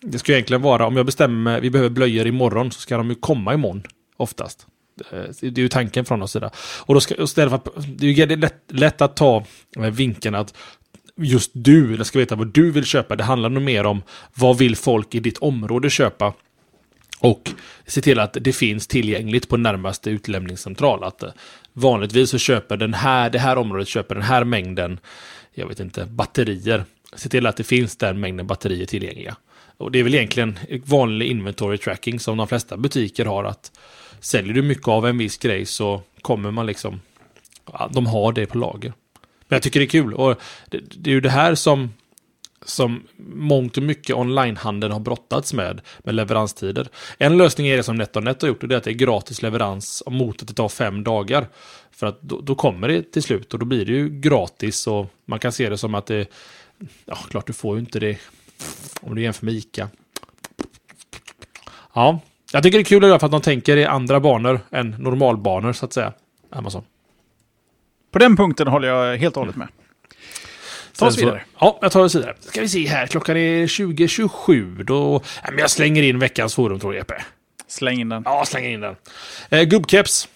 [0.00, 2.96] Det ska ju egentligen vara, om jag bestämmer mig, vi behöver blöjor imorgon, så ska
[2.96, 3.82] de ju komma imorgon.
[4.16, 4.66] Oftast.
[5.10, 6.50] Eh, det är ju tanken från oss sida.
[6.80, 9.44] Och då ska, och istället för att, det är ju lätt, lätt att ta
[9.76, 10.54] eh, vinkeln att
[11.16, 13.16] just du, eller ska veta vad du vill köpa.
[13.16, 14.02] Det handlar nog mer om
[14.34, 16.32] vad vill folk i ditt område köpa.
[17.20, 17.50] Och
[17.86, 21.04] se till att det finns tillgängligt på närmaste utlämningscentral.
[21.04, 21.30] Att eh,
[21.72, 24.98] vanligtvis så köper den här, det här området köper den här mängden,
[25.54, 26.84] jag vet inte, batterier.
[27.14, 29.36] Se till att det finns den mängden batterier tillgängliga.
[29.76, 33.44] Och det är väl egentligen vanlig inventory tracking som de flesta butiker har.
[33.44, 33.72] att
[34.20, 37.00] Säljer du mycket av en viss grej så kommer man liksom,
[37.72, 38.92] ja, de har det på lager.
[39.48, 41.90] Men jag tycker det är kul och det, det är ju det här som
[42.64, 43.02] som
[43.34, 46.88] mångt och mycket onlinehandeln har brottats med, med leveranstider.
[47.18, 49.42] En lösning är det som NetOnNet har gjort, och det är att det är gratis
[49.42, 51.48] leverans mot att det tar fem dagar.
[51.90, 55.06] För att då, då kommer det till slut och då blir det ju gratis och
[55.24, 56.26] man kan se det som att det,
[57.04, 58.18] ja klart du får ju inte det
[59.00, 59.88] om du jämför med ICA.
[61.94, 62.20] Ja,
[62.52, 64.90] jag tycker det är kul i alla fall att de tänker i andra banor än
[64.98, 66.12] normalbanor så att säga.
[66.52, 66.84] Amazon.
[68.12, 69.68] På den punkten håller jag helt och hållet med.
[70.98, 71.42] Ta oss vidare.
[71.60, 72.34] Ja, jag tar oss vidare.
[72.40, 74.82] Ska vi se här, klockan är 20.27.
[74.82, 75.10] Då...
[75.12, 77.22] Nej, men jag slänger in veckans forum tror jag, Jeppe.
[77.66, 78.22] Släng in den.
[78.24, 78.96] Ja, slänger in den.
[79.50, 80.28] Eh, Gubbkeps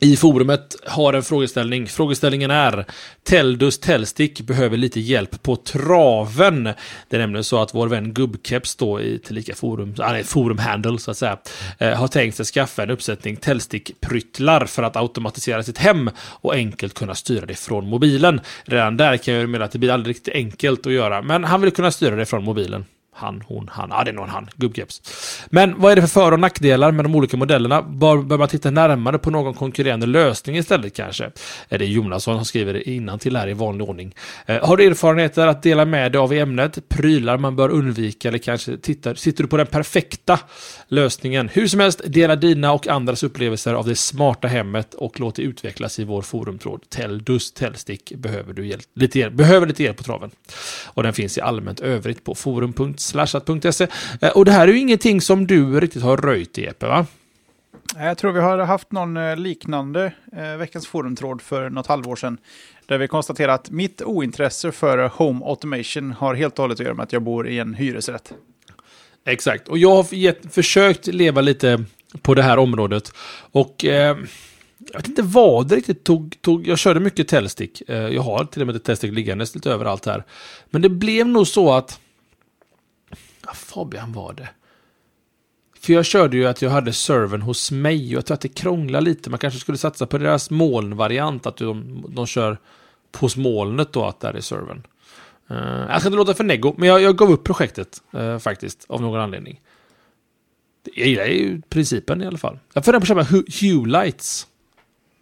[0.00, 1.86] i forumet har en frågeställning.
[1.86, 2.84] Frågeställningen är
[3.22, 6.64] Teldus Tellstick behöver lite hjälp på traven.
[7.08, 11.10] Det är nämligen så att vår vän Gubbkeps då i tillika forum, ah, Forumhandle så
[11.10, 11.38] att säga,
[11.78, 16.94] eh, har tänkt sig skaffa en uppsättning Tellstick-pryttlar för att automatisera sitt hem och enkelt
[16.94, 18.40] kunna styra det från mobilen.
[18.64, 21.44] Redan där kan jag ju mena att det blir aldrig riktigt enkelt att göra, men
[21.44, 22.84] han vill kunna styra det från mobilen
[23.18, 23.88] han, hon, han.
[23.90, 24.48] Ja, det är nog en han.
[24.56, 25.02] Gubbkeps.
[25.50, 27.82] Men vad är det för för och nackdelar med de olika modellerna?
[27.82, 31.30] Bör, bör man titta närmare på någon konkurrerande lösning istället kanske?
[31.68, 34.14] Är det Jonasson som skriver det innan till här i vanlig ordning.
[34.46, 36.88] Eh, har du erfarenheter att dela med dig av i ämnet?
[36.88, 40.38] Prylar man bör undvika eller kanske tittar, sitter du på den perfekta
[40.88, 41.48] lösningen?
[41.48, 45.42] Hur som helst, dela dina och andras upplevelser av det smarta hemmet och låt det
[45.42, 46.84] utvecklas i vår forumtråd.
[46.88, 50.30] Telldus, Tellstick behöver du hjälp, lite hjälp, behöver lite hjälp på traven.
[50.86, 53.86] Och den finns i allmänt övrigt på forum.slashat.se.
[54.20, 57.06] Eh, och det här är ju ingenting som du riktigt har röjt i, Epe, va?
[57.96, 62.38] Jag tror vi har haft någon eh, liknande eh, veckans forumtråd för något halvår sedan.
[62.86, 66.94] Där vi konstaterar att mitt ointresse för home automation har helt och hållet att göra
[66.94, 68.32] med att jag bor i en hyresrätt.
[69.28, 71.84] Exakt, och jag har gett, försökt leva lite
[72.22, 73.12] på det här området.
[73.52, 74.16] Och eh,
[74.92, 76.66] jag vet inte vad det riktigt tog, tog.
[76.66, 77.82] Jag körde mycket Telstick.
[77.88, 80.24] Eh, jag har till och med ett Telstick liggandes lite överallt här.
[80.70, 82.00] Men det blev nog så att...
[83.46, 84.48] Ja, Fabian var det.
[85.80, 88.48] För jag körde ju att jag hade servern hos mig och jag tror att det
[88.48, 89.30] krånglar lite.
[89.30, 92.58] Man kanske skulle satsa på deras molnvariant, att de, de kör
[93.16, 94.82] hos molnet då, att där är servern.
[95.50, 95.56] Uh,
[95.88, 99.00] jag ska inte låta för nego, men jag, jag gav upp projektet uh, faktiskt, av
[99.00, 99.60] någon anledning.
[100.94, 102.58] Jag gillar ju principen i alla fall.
[102.72, 104.46] Jag funderar på att köpa Hue Lights.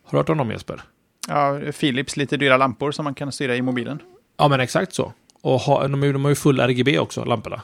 [0.04, 0.82] Har du hört om dem Jesper?
[1.28, 3.98] Ja, Philips lite dyra lampor som man kan styra i mobilen.
[4.36, 5.12] Ja, men exakt så.
[5.42, 7.62] Och ha, de, de har ju full RGB också, lamporna.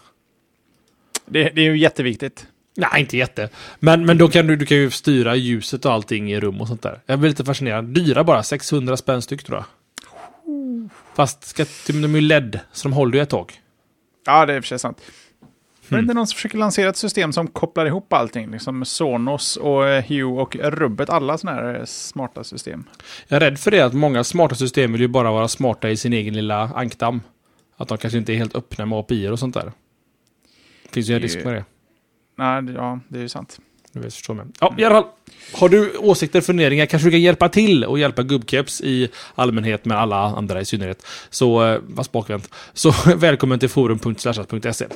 [1.26, 2.46] Det, det är ju jätteviktigt.
[2.74, 3.48] Nej, inte jätte.
[3.78, 6.68] Men, men då kan du, du kan ju styra ljuset och allting i rum och
[6.68, 7.00] sånt där.
[7.06, 7.84] Jag blir lite fascinerad.
[7.84, 9.64] Dyra bara, 600 spänn styck tror jag.
[11.14, 13.52] Fast ska, de är ju LED, så de håller ju ett tag.
[14.26, 15.00] Ja, det är i och för sig sant.
[15.88, 16.06] Men mm.
[16.06, 18.50] det är någon som försöker lansera ett system som kopplar ihop allting.
[18.50, 21.10] Liksom Sonos och eh, Hue och Rubbet.
[21.10, 22.84] Alla sådana här eh, smarta system.
[23.28, 25.96] Jag är rädd för det att många smarta system vill ju bara vara smarta i
[25.96, 27.20] sin egen lilla ankdamm.
[27.76, 29.72] Att de kanske inte är helt öppna med API och sånt där.
[30.82, 31.64] Det finns ju en risk med det.
[32.36, 33.58] Nej, ja, det är ju sant.
[33.92, 34.46] Du vet, förstår mig.
[34.60, 35.10] Ja, i alla fall.
[35.52, 39.98] Har du åsikter, funderingar, kanske du kan hjälpa till och hjälpa gubbkeps i allmänhet med
[39.98, 41.06] alla andra i synnerhet.
[41.30, 42.50] Så, eh, vad bakvänt.
[42.72, 44.86] Så välkommen till forum.slashat.se.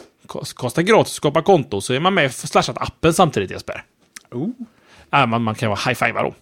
[0.54, 3.82] Kostar gratis att skapa konto, så är man med i Slashat-appen samtidigt Jesper.
[4.30, 4.48] Oh.
[5.12, 6.34] Äh, man, man kan vara high-fiva då.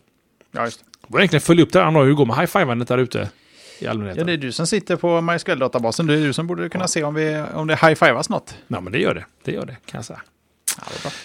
[0.53, 1.09] Ja, just det.
[1.09, 3.29] Borde egentligen följa upp det här hur det går med high-fivandet där ute.
[3.79, 4.21] I allmänheten.
[4.21, 6.07] Ja, det är du som sitter på MySQL-databasen.
[6.07, 6.88] Det är du som borde kunna ja.
[6.88, 8.57] se om, vi, om det high-fivas något.
[8.69, 9.25] Ja, men det gör det.
[9.45, 10.21] Det gör det, kan jag säga.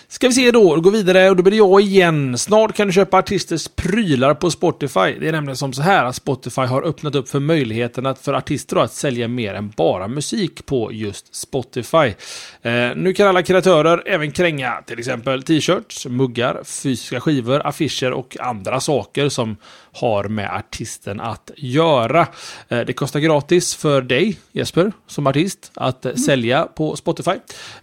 [0.07, 2.37] Ska vi se då, gå vidare och då blir det jag igen.
[2.37, 5.19] Snart kan du köpa artisters prylar på Spotify.
[5.19, 8.33] Det är nämligen som så här att Spotify har öppnat upp för möjligheten att, för
[8.33, 12.13] artister att sälja mer än bara musik på just Spotify.
[12.61, 18.37] Eh, nu kan alla kreatörer även kränga till exempel t-shirts, muggar, fysiska skivor, affischer och
[18.39, 19.57] andra saker som
[19.93, 22.27] har med artisten att göra.
[22.67, 26.17] Eh, det kostar gratis för dig, Jesper, som artist, att mm.
[26.17, 27.35] sälja på Spotify.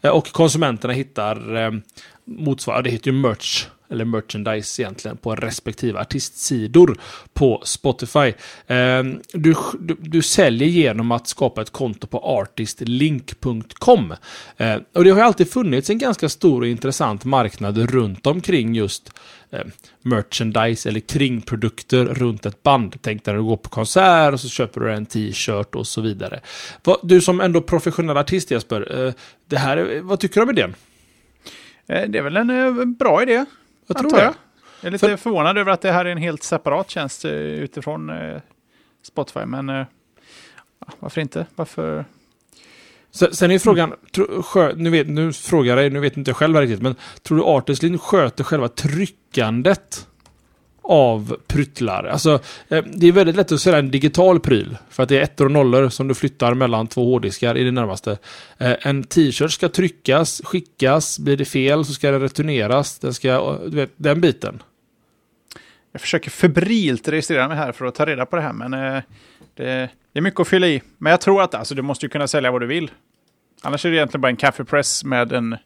[0.03, 1.71] Eh, och konsumenterna hittar eh,
[2.25, 6.99] motsvarande, det heter ju merch eller merchandise egentligen, på respektive artistsidor
[7.35, 8.33] på Spotify.
[8.66, 14.14] Ehm, du, du, du, säljer genom att skapa ett konto på artistlink.com.
[14.57, 18.75] Ehm, och det har ju alltid funnits en ganska stor och intressant marknad runt omkring
[18.75, 19.12] just
[19.51, 19.70] ehm,
[20.03, 22.96] merchandise eller kringprodukter runt ett band.
[23.03, 26.01] Tänk dig när du går på konsert och så köper du en t-shirt och så
[26.01, 26.40] vidare.
[27.03, 29.12] Du som ändå professionell artist Jesper, eh,
[29.49, 30.75] det här, vad tycker du om idén?
[31.88, 33.44] Eh, det är väl en eh, bra idé.
[33.87, 34.22] Jag tror det.
[34.22, 34.35] Jag.
[34.81, 35.16] jag är lite För...
[35.16, 38.12] förvånad över att det här är en helt separat tjänst utifrån
[39.03, 39.87] Spotify, men
[41.01, 41.46] varför inte?
[41.55, 42.05] Varför
[43.33, 43.94] Sen är frågan,
[44.77, 47.44] nu, vet, nu frågar jag dig, nu vet inte jag själv riktigt, men tror du
[47.44, 50.07] Artislin sköter själva tryckandet
[50.88, 52.05] av pryttlar?
[52.05, 55.22] Alltså, eh, det är väldigt lätt att säga en digital pryl, för att det är
[55.22, 58.18] ettor och nollor som du flyttar mellan två hårddiskar i det närmaste.
[58.59, 63.29] Eh, en t-shirt ska tryckas, skickas, blir det fel så ska den returneras, den ska,
[63.29, 64.62] eh, du vet, den biten.
[65.92, 69.03] Jag försöker febrilt registrera mig här för att ta reda på det här, men det,
[69.55, 70.83] det är mycket att fylla i.
[70.99, 72.90] Men jag tror att alltså, du måste ju kunna sälja vad du vill.
[73.62, 75.57] Annars är det egentligen bara en kaffepress med en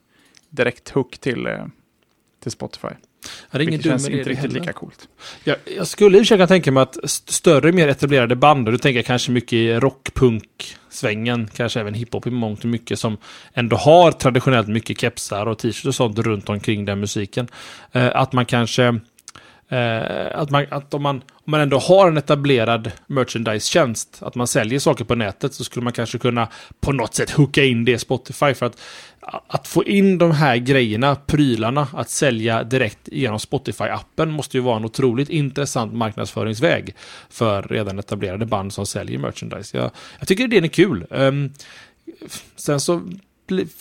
[0.51, 1.49] direkt hook till,
[2.43, 2.89] till Spotify.
[3.51, 5.09] Ja, det är ingen känns inte riktigt lika coolt.
[5.45, 9.03] Jag, jag skulle i försöka tänka mig att större, mer etablerade band, och du tänker
[9.03, 13.17] kanske mycket i rockpunk-svängen, kanske även hiphop i mångt och mycket, som
[13.55, 17.49] ändå har traditionellt mycket kepsar och t-shirts och sånt runt omkring den musiken.
[17.93, 19.01] Eh, att man kanske
[19.71, 24.47] Eh, att, man, att om, man, om man ändå har en etablerad merchandise-tjänst, att man
[24.47, 26.49] säljer saker på nätet, så skulle man kanske kunna
[26.81, 28.55] på något sätt hooka in det i Spotify.
[28.55, 28.81] För att,
[29.47, 34.77] att få in de här grejerna, prylarna, att sälja direkt genom Spotify-appen måste ju vara
[34.77, 36.95] en otroligt intressant marknadsföringsväg
[37.29, 39.77] för redan etablerade band som säljer merchandise.
[39.77, 41.07] Jag, jag tycker idén är kul.
[41.11, 41.53] Um,
[42.57, 43.03] sen så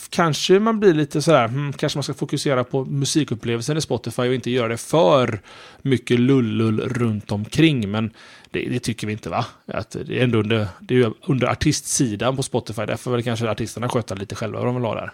[0.09, 4.33] kanske man blir lite sådär, hmm, kanske man ska fokusera på musikupplevelsen i Spotify och
[4.33, 5.39] inte göra det för
[5.81, 7.91] mycket lullull runt omkring.
[7.91, 8.11] Men
[8.51, 9.45] det, det, tycker vi inte va?
[9.65, 13.89] Att det är ändå under, det är under artistsidan på Spotify, därför väl kanske artisterna
[13.89, 15.11] sköta lite själva vad de vill ha där.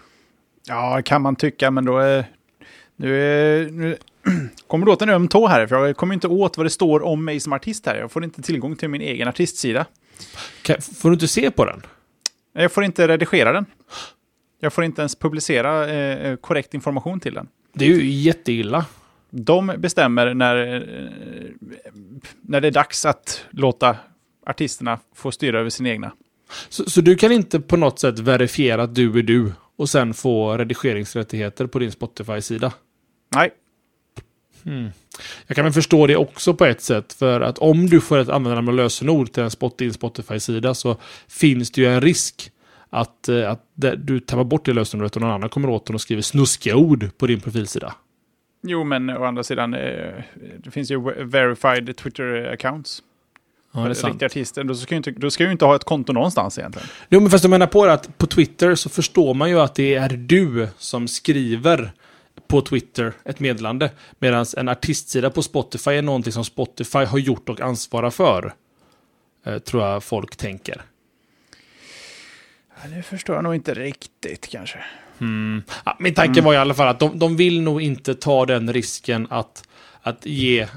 [0.66, 2.24] Ja, kan man tycka, men då är...
[2.96, 3.96] Nu, är, nu
[4.66, 7.02] kommer du åt en öm tå här, för jag kommer inte åt vad det står
[7.02, 7.96] om mig som artist här.
[7.96, 9.86] Jag får inte tillgång till min egen artistsida.
[10.62, 11.82] Kan, får du inte se på den?
[12.52, 13.66] Jag får inte redigera den.
[14.60, 17.48] Jag får inte ens publicera eh, korrekt information till den.
[17.72, 18.86] Det är ju jätteilla.
[19.30, 20.82] De bestämmer när, eh,
[22.40, 23.96] när det är dags att låta
[24.46, 26.12] artisterna få styra över sina egna.
[26.68, 30.14] Så, så, du kan inte på något sätt verifiera att du är du och sen
[30.14, 32.72] få redigeringsrättigheter på din Spotify-sida?
[33.34, 33.50] Nej.
[34.64, 34.88] Hmm.
[35.46, 38.28] Jag kan väl förstå det också på ett sätt, för att om du får ett
[38.28, 40.96] användarnamn och lösenord till en spot din Spotify-sida så
[41.28, 42.50] finns det ju en risk
[42.90, 43.62] att, eh, att
[43.96, 47.10] du tappar bort det lösenordet och någon annan kommer åt den och skriver snuskiga ord
[47.18, 47.94] på din profilsida.
[48.62, 50.14] Jo, men å andra sidan, eh,
[50.58, 53.02] det finns ju verified Twitter-accounts.
[53.72, 54.12] Ja, det är sant.
[54.12, 56.88] Riktiga artister, då ska, ju inte, då ska ju inte ha ett konto någonstans egentligen.
[57.08, 59.74] Jo, men fast jag menar på det att på Twitter så förstår man ju att
[59.74, 61.92] det är du som skriver
[62.48, 63.90] på Twitter ett meddelande.
[64.18, 68.54] Medan en artistsida på Spotify är någonting som Spotify har gjort och ansvarar för.
[69.46, 70.82] Eh, tror jag folk tänker.
[72.82, 74.78] Ja, det förstår jag nog inte riktigt kanske.
[75.18, 75.62] Mm.
[75.84, 76.44] Ja, min tanke mm.
[76.44, 79.68] var i alla fall att de, de vill nog inte ta den risken att,
[80.02, 80.68] att ge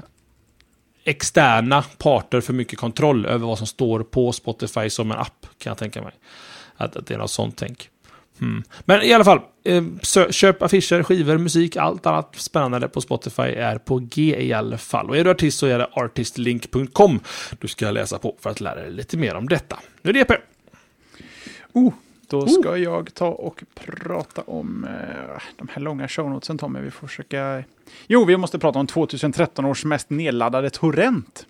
[1.04, 5.70] externa parter för mycket kontroll över vad som står på Spotify som en app, kan
[5.70, 6.12] jag tänka mig.
[6.76, 7.90] Att, att det är något sånt tänk.
[8.40, 8.62] Mm.
[8.84, 9.84] Men i alla fall, eh,
[10.30, 15.08] köp affischer, skivor, musik, allt annat spännande på Spotify är på G i alla fall.
[15.08, 17.20] Och är du artist så är det artistlink.com
[17.58, 19.78] du ska läsa på för att lära dig lite mer om detta.
[20.02, 20.49] Nu är det EP.
[21.72, 21.92] Oh,
[22.28, 22.78] då ska oh.
[22.78, 26.80] jag ta och prata om eh, de här långa shownotesen Tommy.
[26.80, 27.64] Vi får försöka...
[28.06, 31.46] Jo, vi måste prata om 2013 års mest nedladdade torrent.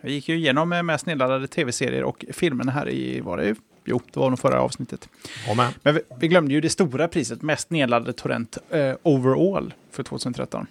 [0.00, 3.54] Vi gick ju igenom eh, mest nedladdade tv-serier och filmerna här i, var det
[3.84, 5.08] Jo, det var nog förra avsnittet.
[5.50, 5.72] Amen.
[5.82, 10.66] Men vi, vi, glömde ju det stora priset, mest nedladdade torrent eh, overall för 2013.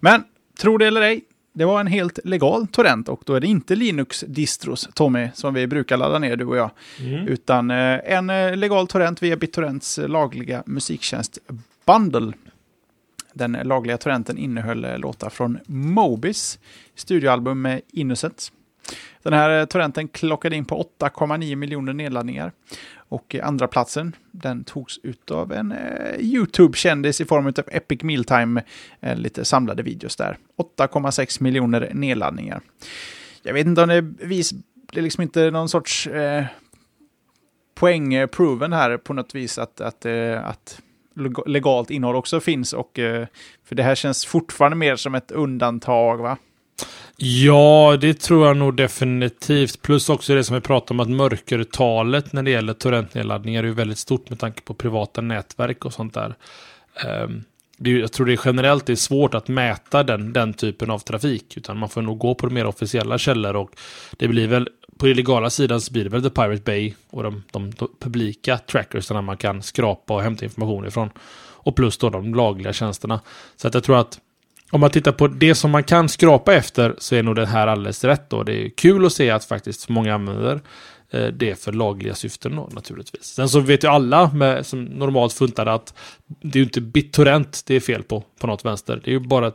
[0.00, 0.24] Men,
[0.58, 1.24] tro det eller ej,
[1.58, 5.66] det var en helt legal torrent och då är det inte Linux-distros, Tommy, som vi
[5.66, 6.70] brukar ladda ner du och jag.
[7.00, 7.28] Mm.
[7.28, 11.38] Utan eh, en eh, legal torrent via BitTorrents eh, lagliga musiktjänst
[11.84, 12.32] Bundle.
[13.32, 16.58] Den lagliga torrenten innehöll eh, låtar från Mobis
[16.94, 18.52] studioalbum med Innocent.
[19.22, 22.52] Den här eh, torrenten klockade in på 8,9 miljoner nedladdningar.
[22.94, 28.02] Och eh, andra platsen den togs ut av en eh, YouTube-kändis i form av Epic
[28.02, 28.62] Mealtime.
[29.00, 30.38] Eh, lite samlade videos där.
[30.78, 32.60] 8,6 miljoner nedladdningar.
[33.42, 34.50] Jag vet inte om det vis,
[34.92, 36.44] det är liksom inte någon sorts eh,
[37.74, 40.80] poängproven eh, här på något vis att, att, eh, att
[41.46, 42.72] legalt innehåll också finns.
[42.72, 43.26] Och, eh,
[43.64, 46.36] för det här känns fortfarande mer som ett undantag va?
[47.20, 49.82] Ja, det tror jag nog definitivt.
[49.82, 53.98] Plus också det som vi pratade om att mörkertalet när det gäller torrentnedladdningar är väldigt
[53.98, 56.34] stort med tanke på privata nätverk och sånt där.
[57.04, 57.44] Ehm,
[57.78, 61.56] jag tror det är generellt det är svårt att mäta den, den typen av trafik.
[61.56, 63.70] Utan man får nog gå på de mer officiella källor och
[64.16, 67.42] det blir väl på illegala sidan så blir det väl The Pirate Bay och de,
[67.50, 71.10] de, de publika trackersarna man kan skrapa och hämta information ifrån.
[71.40, 73.20] Och plus då de lagliga tjänsterna.
[73.56, 74.20] Så att jag tror att
[74.70, 77.66] om man tittar på det som man kan skrapa efter så är nog det här
[77.66, 78.30] alldeles rätt.
[78.30, 78.42] Då.
[78.42, 80.60] Det är kul att se att faktiskt många använder
[81.10, 83.24] eh, det för lagliga syften då, naturligtvis.
[83.24, 85.94] Sen så vet ju alla med, som normalt funtade att
[86.26, 89.00] det är ju inte BitTorrent det är fel på, på något vänster.
[89.04, 89.52] Det är ju bara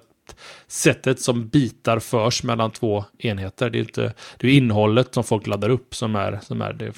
[0.68, 3.70] sättet som bitar förs mellan två enheter.
[3.70, 6.94] Det är inte det är innehållet som folk laddar upp som är, som är det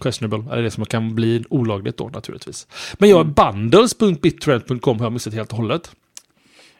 [0.00, 2.66] questionable, eller det som kan bli olagligt då naturligtvis.
[2.98, 3.32] Men jag, mm.
[3.32, 5.90] bundles.bittorrent.com har jag missat helt och hållet.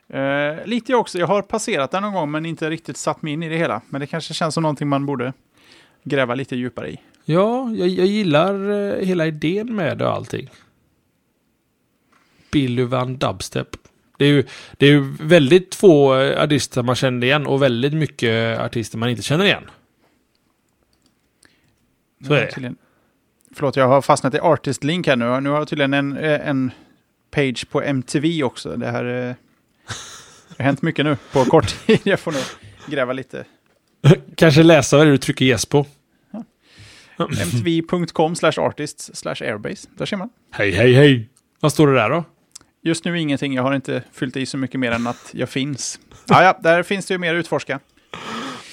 [0.08, 1.18] Eh, lite jag också.
[1.18, 3.82] Jag har passerat den någon gång men inte riktigt satt mig in i det hela.
[3.88, 5.32] Men det kanske känns som någonting man borde
[6.04, 7.00] gräva lite djupare i.
[7.24, 10.48] Ja, jag, jag gillar eh, hela idén med det och allting.
[12.52, 13.68] Billy Van Dubstep.
[14.18, 14.44] Det är ju
[14.76, 19.22] det är väldigt få eh, artister man känner igen och väldigt mycket artister man inte
[19.22, 19.70] känner igen.
[22.26, 22.50] Så är det.
[22.50, 22.76] Tydligen,
[23.54, 25.40] förlåt, jag har fastnat i Artist Link här nu.
[25.40, 26.70] Nu har jag tydligen en, eh, en
[27.30, 28.76] page på MTV också.
[28.76, 29.34] Det här eh,
[30.48, 32.00] det har hänt mycket nu på kort tid.
[32.02, 32.42] Jag får nog
[32.86, 33.44] gräva lite.
[34.36, 35.86] Kanske läsa vad du trycker yes på.
[37.18, 37.28] Ja.
[37.28, 39.88] mtv.com slash artist slash airbase.
[39.96, 40.30] Där ser man.
[40.50, 41.28] Hej, hej, hej.
[41.60, 42.24] Vad står det där då?
[42.82, 43.54] Just nu ingenting.
[43.54, 46.00] Jag har inte fyllt i så mycket mer än att jag finns.
[46.28, 47.80] Ja, ja, där finns det ju mer att utforska.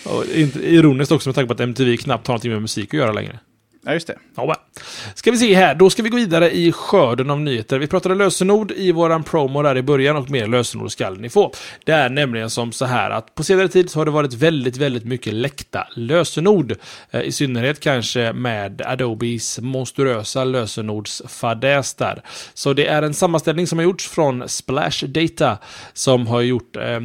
[0.06, 3.12] Och ironiskt också med tanke på att MTV knappt har någonting med musik att göra
[3.12, 3.40] längre.
[3.86, 4.18] Ja, just det.
[4.36, 4.56] Ja.
[5.16, 7.80] Ska vi se här, då ska vi gå vidare i skörden av nyheter.
[7.80, 11.54] Vi pratade lösenord i våran promo där i början och mer lösenord ska ni få.
[11.86, 14.78] Det är nämligen som så här att på senare tid så har det varit väldigt,
[14.78, 16.76] väldigt mycket läckta lösenord.
[17.12, 22.22] Eh, I synnerhet kanske med Adobes monstruösa lösenordsfadäs där.
[22.54, 25.58] Så det är en sammanställning som har gjorts från Splash Data
[25.94, 27.00] som har gjort, eh,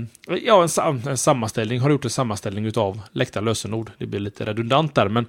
[0.44, 3.90] ja en, sam en sammanställning, har gjort en sammanställning utav läckta lösenord.
[3.98, 5.26] Det blir lite redundant där, men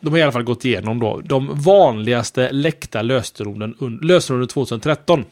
[0.00, 5.24] de har i alla fall gått igenom då de vanligaste läckta lösenorden, lösenorden 2013.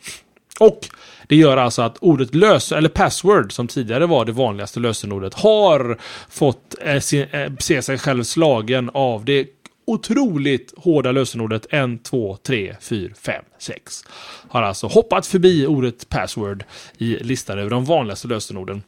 [0.60, 0.88] Och
[1.28, 5.98] det gör alltså att ordet lös eller password, som tidigare var det vanligaste lösenordet, har
[6.30, 9.46] fått eh, se, eh, se sig själv slagen av det
[9.84, 14.04] otroligt hårda lösenordet 1, 2, 3, 4, 5, 6.
[14.48, 16.64] Har alltså hoppat förbi ordet password
[16.98, 18.82] i listan över de vanligaste lösenorden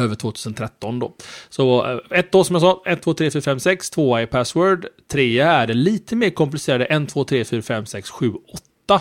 [0.00, 1.14] över 2013 då.
[1.48, 3.90] Så eh, ett då som jag sa, 1, 2, 3, 4, 5, 6.
[3.90, 4.86] 2 är password.
[5.12, 8.32] 3 är det lite mer komplicerade 1, 2, 3, 4, 5, 6, 7,
[8.86, 9.00] 8.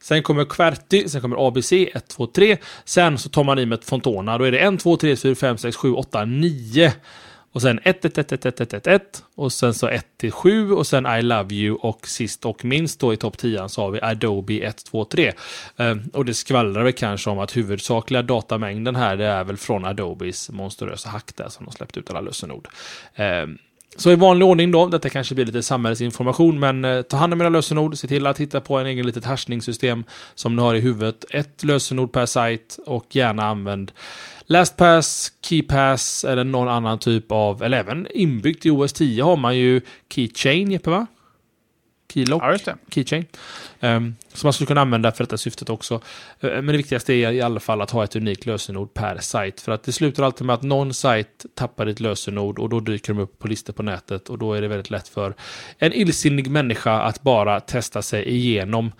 [0.00, 2.56] Sen kommer QWERTY, sen kommer ABC 1, 2, 3.
[2.84, 4.38] Sen så tar man i med Fontona.
[4.38, 6.92] Då är det 1, 2, 3, 4, 5, 6, 7, 8, 9.
[7.58, 9.24] Och sen 1, 1, 1, 1, 1, 1, 1, 1.
[9.34, 13.00] Och sen så 1 till 7 och sen I love you och sist och minst
[13.00, 15.32] då i topp 10 så har vi Adobe 1, 2, 3.
[16.12, 20.50] och det skvallrar väl kanske om att huvudsakliga datamängden här det är väl från Adobes
[20.50, 22.68] monstruösa hack där som de släppt ut alla lösenord.
[23.14, 23.58] Ehm,
[23.98, 27.40] så i vanlig ordning då, detta kanske blir lite samhällsinformation, men eh, ta hand om
[27.40, 30.80] era lösenord, se till att hitta på en egen litet hashningssystem som du har i
[30.80, 31.24] huvudet.
[31.30, 33.92] Ett lösenord per sajt och gärna använd
[34.46, 39.56] LastPass, KeyPass eller någon annan typ av, eller även inbyggt i OS 10 har man
[39.56, 39.80] ju
[40.10, 41.06] Keychain, Jeppe va?
[42.12, 43.26] Keylock, ja, Keychain.
[43.80, 45.94] Um, som man skulle kunna använda för detta syftet också.
[45.94, 46.00] Uh,
[46.40, 49.60] men det viktigaste är i alla fall att ha ett unikt lösenord per sajt.
[49.60, 53.14] För att det slutar alltid med att någon sajt tappar ett lösenord och då dyker
[53.14, 54.28] de upp på listor på nätet.
[54.28, 55.34] Och då är det väldigt lätt för
[55.78, 58.92] en illsinnig människa att bara testa sig igenom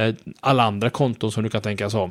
[0.00, 2.10] uh, alla andra konton som du kan tänkas ha.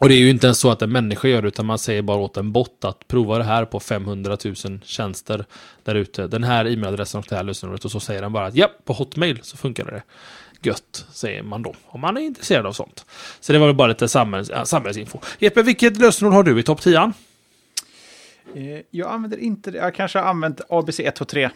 [0.00, 2.02] Och det är ju inte ens så att en människa gör det, utan man säger
[2.02, 5.44] bara åt en bot att prova det här på 500 000 tjänster
[5.82, 6.26] där ute.
[6.26, 7.84] Den här e-mailadressen och det här lösenordet.
[7.84, 10.02] Och så säger den bara att ja, på Hotmail så funkar det.
[10.62, 11.74] Gött, säger man då.
[11.86, 13.06] Om man är intresserad av sånt.
[13.40, 15.18] Så det var väl bara lite samhälls, äh, samhällsinfo.
[15.38, 17.12] Jeppe, vilket lösenord har du i topp 10?
[18.54, 19.78] Eh, jag använder inte det.
[19.78, 21.50] Jag kanske har använt ABC 123.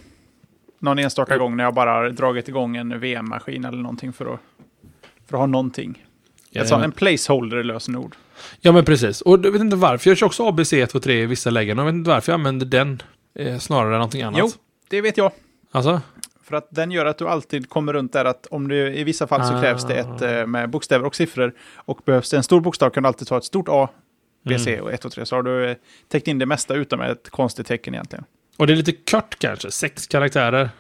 [0.79, 1.45] Någon enstaka mm.
[1.45, 4.41] gång när jag bara har dragit igång en VM-maskin eller någonting för att,
[5.27, 6.05] för att ha någonting.
[6.53, 8.17] Ett sånt, en placeholder-lösenord.
[8.61, 9.21] Ja, men precis.
[9.21, 10.11] Och jag vet inte varför.
[10.11, 11.79] Jag kör också ABC 123 i vissa lägen.
[11.79, 13.03] Jag vet inte varför jag använder den
[13.39, 14.41] eh, snarare än någonting annat.
[14.41, 14.51] Jo,
[14.89, 15.33] det vet jag.
[15.71, 16.01] Alltså?
[16.45, 19.27] För att den gör att du alltid kommer runt där att om du i vissa
[19.27, 21.55] fall så krävs det ett eh, med bokstäver och siffror.
[21.75, 23.89] Och behövs det en stor bokstav kan du alltid ta ett stort A,
[24.45, 24.85] B, C mm.
[24.85, 25.27] och 1 och 3.
[25.27, 25.77] Så har du eh,
[26.09, 28.25] täckt in det mesta utan med ett konstigt tecken egentligen.
[28.57, 29.71] Och det är lite kort kanske?
[29.71, 30.71] Sex karaktärer?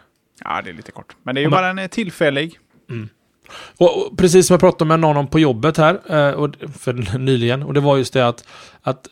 [0.40, 1.16] Ja, det är lite kort.
[1.22, 2.58] Men det är ju bara en eh, tillfällig.
[2.90, 3.08] Mm.
[3.76, 7.18] Och, och, precis som jag pratade med någon om på jobbet här, eh, och, för
[7.18, 8.44] nyligen, och det var just det att,
[8.82, 9.08] att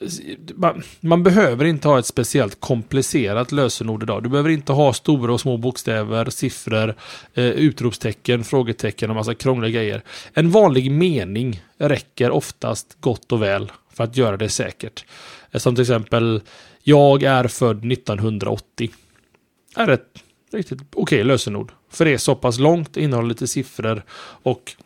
[0.54, 4.22] man, man, behöver inte ha ett speciellt komplicerat lösenord idag.
[4.22, 6.94] Du behöver inte ha stora och små bokstäver, siffror,
[7.34, 10.02] eh, utropstecken, frågetecken och massa krångliga grejer.
[10.34, 15.04] En vanlig mening räcker oftast gott och väl för att göra det säkert.
[15.50, 16.42] Eh, som till exempel,
[16.82, 18.90] jag är född 1980.
[19.76, 20.22] Är ett
[20.52, 21.72] riktigt okej okay lösenord.
[21.92, 24.02] För det är så pass långt, innehåller lite siffror
[24.42, 24.76] och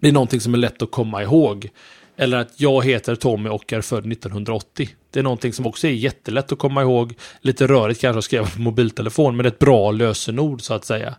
[0.00, 1.70] det är någonting som är lätt att komma ihåg.
[2.16, 4.88] Eller att jag heter Tommy och är född 1980.
[5.10, 7.14] Det är någonting som också är jättelätt att komma ihåg.
[7.40, 11.14] Lite rörigt kanske att skriva på mobiltelefon, men ett bra lösenord så att säga.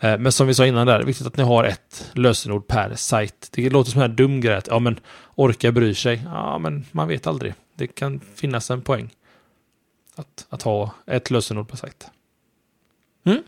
[0.00, 2.66] Eh, men som vi sa innan där, det är viktigt att ni har ett lösenord
[2.66, 3.48] per sajt.
[3.52, 5.00] Det låter som en dum grej att, ja men
[5.34, 6.22] orka bryr sig.
[6.24, 7.54] Ja, men man vet aldrig.
[7.74, 9.10] Det kan finnas en poäng.
[10.14, 12.10] Att, att ha ett lösenord per sajt.
[13.24, 13.42] Mm.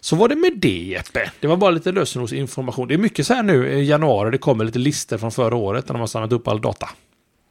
[0.00, 1.30] Så var det med det Jeppe.
[1.40, 2.88] Det var bara lite lösenordsinformation.
[2.88, 4.30] Det är mycket så här nu i januari.
[4.30, 6.88] Det kommer lite listor från förra året när de har samlat upp all data.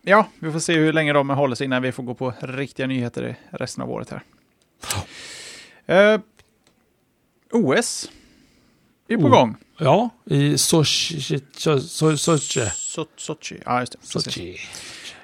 [0.02, 2.88] Ja, vi får se hur länge de håller sig innan vi får gå på riktiga
[2.88, 4.22] nyheter resten av året här.
[5.88, 6.14] Oh.
[6.14, 6.20] Uh,
[7.52, 8.10] OS
[9.08, 9.30] är på oh.
[9.30, 9.56] gång.
[9.78, 11.40] Ja, i Sochi.
[11.88, 12.70] Sochi.
[13.18, 13.62] Sochi.
[13.66, 13.98] Ja, just det.
[14.02, 14.58] Sochi.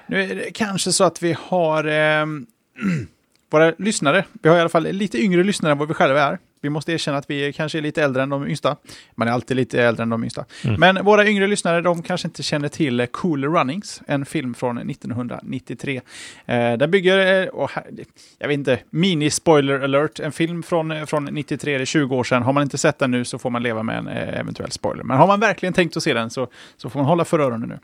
[0.06, 2.26] Nu är det kanske så att vi har eh,
[3.50, 4.24] våra lyssnare.
[4.32, 6.38] Vi har i alla fall lite yngre lyssnare än vad vi själva är.
[6.62, 8.76] Vi måste erkänna att vi kanske är lite äldre än de yngsta.
[9.14, 10.44] Man är alltid lite äldre än de yngsta.
[10.64, 10.80] Mm.
[10.80, 16.00] Men våra yngre lyssnare, de kanske inte känner till Cool Runnings, en film från 1993.
[16.46, 17.70] Eh, den bygger, oh,
[18.38, 22.24] jag vet inte, mini-spoiler alert, en film från, eh, från 93, det är 20 år
[22.24, 22.42] sedan.
[22.42, 25.04] Har man inte sett den nu så får man leva med en eh, eventuell spoiler.
[25.04, 27.68] Men har man verkligen tänkt att se den så, så får man hålla för öronen
[27.68, 27.78] nu.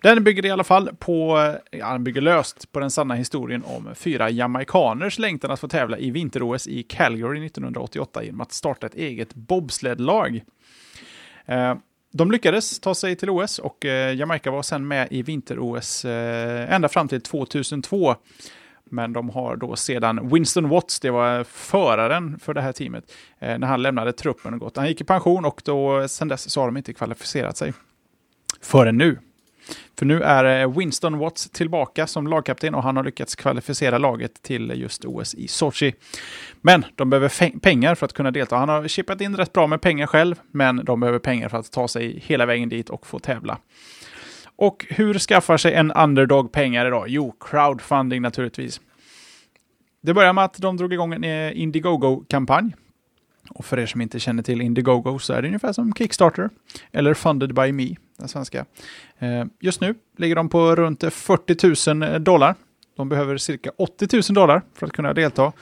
[0.00, 1.38] Den bygger i alla fall på,
[1.70, 5.98] ja, den bygger löst på den sanna historien om fyra jamaikaners längtan att få tävla
[5.98, 10.42] i vinter-OS i Calgary 1988 genom att starta ett eget bobsledlag.
[11.46, 11.74] Eh,
[12.12, 16.74] de lyckades ta sig till OS och eh, Jamaica var sedan med i vinter-OS eh,
[16.74, 18.14] ända fram till 2002.
[18.90, 23.58] Men de har då sedan Winston Watts, det var föraren för det här teamet, eh,
[23.58, 24.76] när han lämnade truppen och gått.
[24.76, 27.72] Han gick i pension och då eh, sedan dess så har de inte kvalificerat sig.
[28.60, 29.18] Förrän nu.
[29.98, 34.42] För nu är eh, Winston Watts tillbaka som lagkapten och han har lyckats kvalificera laget
[34.42, 35.94] till just OS i Sochi.
[36.60, 38.56] Men de behöver pengar för att kunna delta.
[38.56, 41.72] Han har chippat in rätt bra med pengar själv, men de behöver pengar för att
[41.72, 43.58] ta sig hela vägen dit och få tävla.
[44.56, 47.04] Och hur skaffar sig en underdog pengar idag?
[47.08, 48.80] Jo, crowdfunding naturligtvis.
[50.00, 52.74] Det börjar med att de drog igång en eh, Indiegogo-kampanj.
[53.50, 56.50] Och för er som inte känner till Indiegogo så är det ungefär som Kickstarter,
[56.92, 58.64] eller Funded by Me, den svenska.
[59.18, 62.54] Eh, just nu ligger de på runt 40 000 dollar.
[62.96, 65.52] De behöver cirka 80 000 dollar för att kunna delta.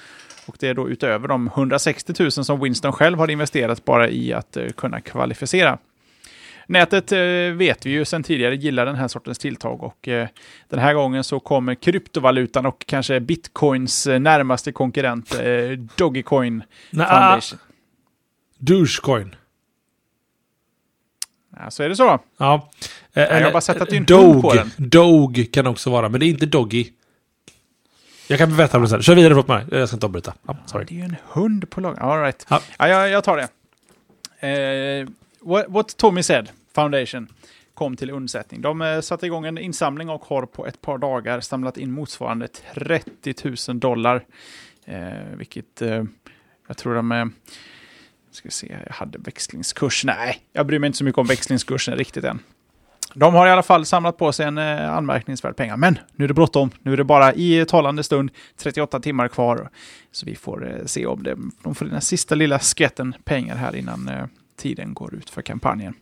[0.47, 4.33] Och det är då utöver de 160 000 som Winston själv har investerat bara i
[4.33, 5.79] att uh, kunna kvalificera.
[6.67, 7.19] Nätet uh,
[7.57, 10.09] vet vi ju sedan tidigare gillar den här sortens tilltag och
[10.69, 15.41] den här gången så kommer kryptovalutan och kanske bitcoins närmaste konkurrent
[15.97, 17.59] Dogecoin Foundation.
[18.59, 19.35] Dougecoin.
[21.57, 22.19] Ja, så är det så.
[22.37, 22.71] Ja.
[23.13, 24.71] jag har bara sett att det är en Dog, på den.
[24.77, 26.87] Dog kan också vara, men det är inte Doggy.
[28.29, 29.03] Jag kan berätta om det sen.
[29.03, 29.65] Kör vidare, förlåt mig.
[29.71, 30.35] Jag ska inte avbryta.
[30.47, 30.85] Ja, sorry.
[30.85, 32.01] Det är ju en hund på laget.
[32.01, 32.47] All right.
[32.49, 32.61] Ja.
[32.79, 33.49] Ja, jag, jag tar det.
[34.49, 35.09] Eh,
[35.41, 37.29] what, what Tommy said, Foundation,
[37.75, 38.61] kom till undsättning.
[38.61, 42.49] De eh, satte igång en insamling och har på ett par dagar samlat in motsvarande
[42.75, 43.35] 30
[43.69, 44.25] 000 dollar.
[44.85, 46.05] Eh, vilket eh,
[46.69, 47.33] jag tror de...
[48.37, 50.05] Ska vi se, jag hade växlingskurs.
[50.05, 52.39] Nej, jag bryr mig inte så mycket om växlingskursen riktigt än.
[53.15, 55.77] De har i alla fall samlat på sig en eh, anmärkningsvärd pengar.
[55.77, 56.71] Men nu är det bråttom.
[56.83, 59.71] Nu är det bara i talande stund 38 timmar kvar.
[60.13, 63.57] Så vi får eh, se om det, de får den här sista lilla skvätten pengar
[63.57, 64.25] här innan eh,
[64.57, 65.95] tiden går ut för kampanjen.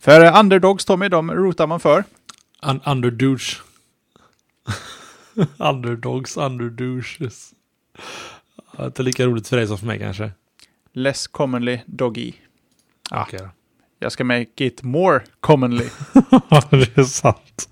[0.00, 2.04] För underdogs, Tommy, de rotar man för.
[2.62, 3.60] Un Underdogs,
[5.58, 7.52] underdogs, underdouches.
[8.78, 10.30] Inte lika roligt för dig som för mig kanske.
[10.98, 12.32] Less commonly doggy.
[13.10, 13.22] Ah.
[13.22, 13.46] Okay.
[13.98, 15.84] Jag ska make it more commonly.
[16.70, 17.68] det är sant.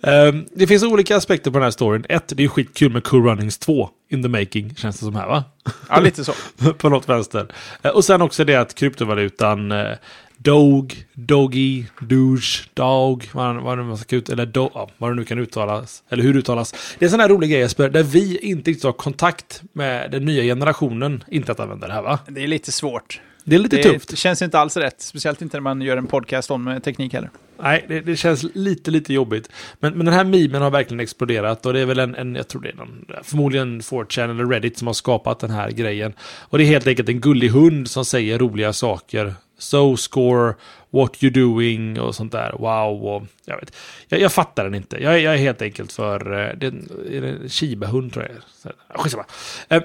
[0.00, 2.06] Um, det finns olika aspekter på den här storyn.
[2.08, 5.26] Ett, det är skitkul med Cool Runnings 2 in the making, känns det som här
[5.26, 5.44] va?
[5.88, 6.32] Ja, lite så.
[6.78, 7.46] på något vänster.
[7.84, 9.96] Uh, och sen också det att kryptovalutan uh,
[10.42, 15.24] Dog, Doggy, Douche, Dog, vad, vad, man ska ut, eller do, ja, vad det nu
[15.24, 16.72] kan uttalas, eller hur det uttalas.
[16.98, 20.10] Det är en sån här rolig grej Jesper, där vi inte riktigt har kontakt med
[20.10, 22.18] den nya generationen internetanvändare här va?
[22.28, 23.20] Det är lite svårt.
[23.44, 24.08] Det är lite det tufft.
[24.08, 27.12] Det känns inte alls rätt, speciellt inte när man gör en podcast om eh, teknik
[27.12, 27.30] heller.
[27.62, 29.48] Nej, det, det, känns lite, lite jobbigt.
[29.80, 32.48] Men, men den här memen har verkligen exploderat och det är väl en, en jag
[32.48, 36.12] tror det är någon, förmodligen 4chan eller Reddit som har skapat den här grejen.
[36.22, 39.34] Och det är helt enkelt en gullig hund som säger roliga saker.
[39.62, 40.54] So score,
[40.90, 42.52] what you doing och sånt där.
[42.58, 43.76] Wow, och jag vet.
[44.08, 45.02] Jag, jag fattar den inte.
[45.02, 48.72] Jag, jag är helt enkelt för, eh, det är en Shiba-hund tror jag.
[49.00, 49.24] Skitsamma.
[49.68, 49.82] Eh,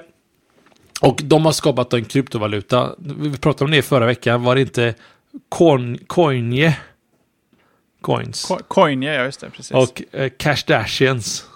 [1.00, 2.94] och de har skapat en kryptovaluta.
[2.98, 4.42] Vi pratade om det förra veckan.
[4.42, 4.94] Var det inte
[5.48, 6.76] Coin, Coinje?
[8.00, 8.44] Coins.
[8.44, 9.50] Co Coinje, ja just det.
[9.50, 9.70] Precis.
[9.70, 11.42] Och eh, Cashdashians.
[11.42, 11.47] Eh,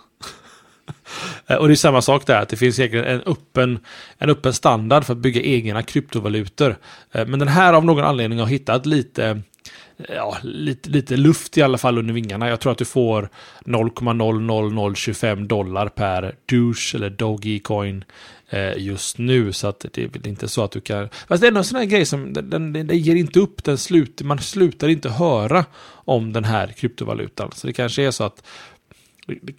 [1.47, 3.79] Eh, och det är samma sak där, att det finns egentligen en öppen,
[4.19, 6.77] en öppen standard för att bygga egna kryptovalutor.
[7.13, 9.43] Eh, men den här av någon anledning har hittat lite,
[9.99, 12.49] eh, ja, lite, lite luft i alla fall under vingarna.
[12.49, 13.29] Jag tror att du får
[13.65, 18.05] 0,00025 dollar per douche eller Dogecoin
[18.77, 19.53] just nu.
[19.53, 21.09] Så att det är väl inte så att du kan...
[21.29, 23.79] Fast det är en sån här grej som den, den, den ger inte upp, den
[23.79, 25.65] slut, man slutar inte höra
[26.05, 27.51] om den här kryptovalutan.
[27.55, 28.43] Så det kanske är så att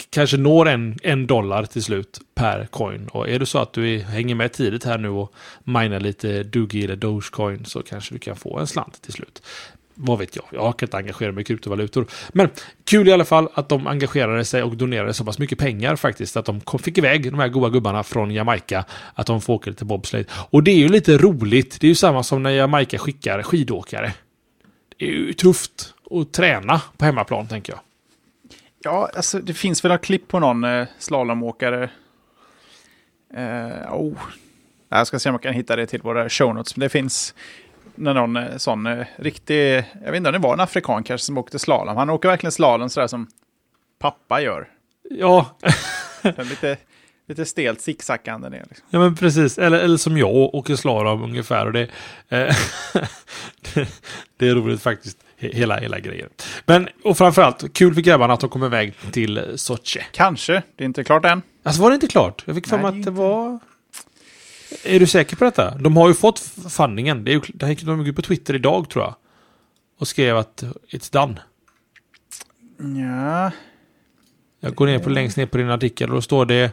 [0.09, 3.07] kanske når en, en dollar till slut per coin.
[3.07, 5.33] Och är det så att du är, hänger med tidigt här nu och
[5.63, 9.41] minar lite Doogie eller Dogecoin så kanske du kan få en slant till slut.
[9.95, 12.05] Vad vet jag, jag kan inte engagera mig i kryptovalutor.
[12.29, 12.49] Men
[12.85, 16.37] kul i alla fall att de engagerade sig och donerade så pass mycket pengar faktiskt.
[16.37, 18.85] Att de kom, fick iväg de här goda gubbarna från Jamaica.
[19.13, 20.29] Att de får åka lite bobsleigh.
[20.49, 21.77] Och det är ju lite roligt.
[21.79, 24.13] Det är ju samma som när Jamaica skickar skidåkare.
[24.97, 27.79] Det är ju tufft att träna på hemmaplan tänker jag.
[28.83, 31.89] Ja, alltså det finns väl ett klipp på någon eh, slalomåkare.
[33.33, 34.17] Eh, oh.
[34.89, 36.75] Jag ska se om jag kan hitta det till våra show notes.
[36.75, 37.35] Men det finns
[37.95, 41.25] när någon eh, sån eh, riktig, jag vet inte om det var en afrikan kanske
[41.25, 41.97] som åkte slalom.
[41.97, 43.27] Han åker verkligen slalom sådär som
[43.99, 44.67] pappa gör.
[45.09, 45.57] Ja.
[46.23, 46.77] lite,
[47.27, 48.65] lite stelt zigzackande ner.
[48.69, 48.87] Liksom.
[48.89, 51.65] Ja men precis, eller, eller som jag åker slalom ungefär.
[51.65, 51.81] Och det,
[52.29, 52.55] eh,
[53.73, 53.87] det,
[54.37, 55.22] det är roligt faktiskt.
[55.49, 56.29] Hela, hela grejen.
[56.65, 59.99] Men, och framförallt, kul för grabbarna att de kom iväg till Sochi.
[60.11, 61.41] Kanske, det är inte klart än.
[61.63, 62.43] Alltså var det inte klart?
[62.45, 63.11] Jag fick för mig att det inte.
[63.11, 63.59] var...
[64.85, 65.77] Är du säker på detta?
[65.77, 66.39] De har ju fått
[66.69, 67.23] fanningen.
[67.23, 69.15] Det är ju, det gick de ut på Twitter idag tror jag.
[69.99, 71.41] Och skrev att it's done.
[72.99, 73.51] Ja,
[74.59, 76.71] Jag går ner på längst ner på din artikel och då står det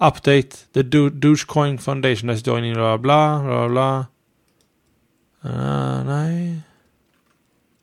[0.00, 0.56] Update.
[0.74, 4.06] The Do- Dogecoin Foundation has joined bla bla bla bla.
[5.44, 6.60] Uh, nej.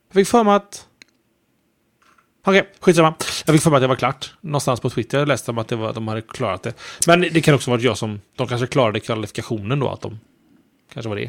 [0.10, 0.88] Jag fick för mig att...
[2.46, 3.14] Okej, skitsamma.
[3.46, 4.34] Jag fick för mig att det var klart.
[4.42, 6.74] Någonstans på Twitter jag läste om att det var, de hade klarat det.
[7.08, 8.22] Men det kan också vara jag som...
[8.36, 9.90] De kanske klarade kvalifikationen då.
[9.90, 10.20] Att de...
[10.94, 11.28] Kanske var det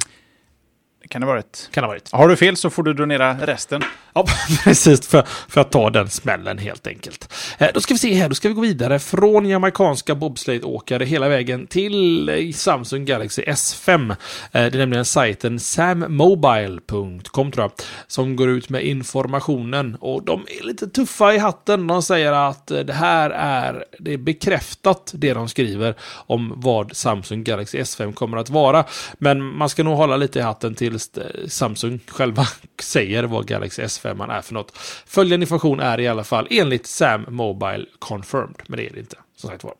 [1.09, 1.69] kan det ha varit.
[1.73, 2.13] Kan ha varit.
[2.13, 3.83] Har du fel så får du donera resten.
[4.13, 4.25] Ja,
[4.65, 5.09] precis.
[5.09, 7.33] För, för att ta den smällen helt enkelt.
[7.59, 11.29] Eh, då ska vi se här, då ska vi gå vidare från jamaicanska bobsleigh-åkare hela
[11.29, 14.11] vägen till Samsung Galaxy S5.
[14.11, 14.17] Eh,
[14.53, 17.73] det är nämligen sajten sammobile.com tror jag,
[18.07, 19.97] som går ut med informationen.
[20.01, 21.87] Och de är lite tuffa i hatten.
[21.87, 25.95] De säger att det här är, det är bekräftat det de skriver
[26.27, 28.85] om vad Samsung Galaxy S5 kommer att vara.
[29.19, 32.47] Men man ska nog hålla lite i hatten tills eh, Samsung själva
[32.83, 34.77] säger vad Galaxy S5 är för något.
[35.07, 39.17] Följande information är i alla fall enligt Sam Mobile confirmed, men det är det inte.
[39.37, 39.75] Som sagt var.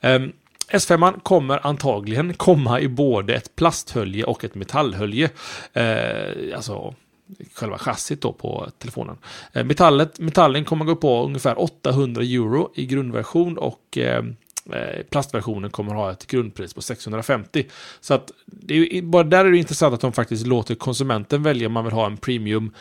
[0.00, 0.32] Ehm, um,
[0.68, 5.30] S5 kommer antagligen komma i både ett plasthölje och ett metallhölje.
[5.72, 6.94] Eh, alltså
[7.54, 9.16] själva chassit då på telefonen.
[9.52, 14.22] Eh, metallet, metallen kommer gå på ungefär 800 euro i grundversion och eh,
[14.72, 17.66] Eh, plastversionen kommer ha ett grundpris på 650.
[18.00, 21.42] Så att det är, ju- bara där är det intressant att de faktiskt låter konsumenten
[21.42, 22.72] välja om man vill ha en premium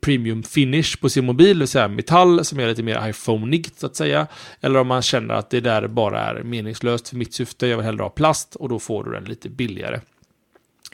[0.00, 3.86] premium finish på sin mobil, det vill säga metall som är lite mer iPhoneigt så
[3.86, 4.26] att säga.
[4.60, 7.86] Eller om man känner att det där bara är meningslöst för mitt syfte, jag vill
[7.86, 10.00] hellre ha plast och då får du den lite billigare.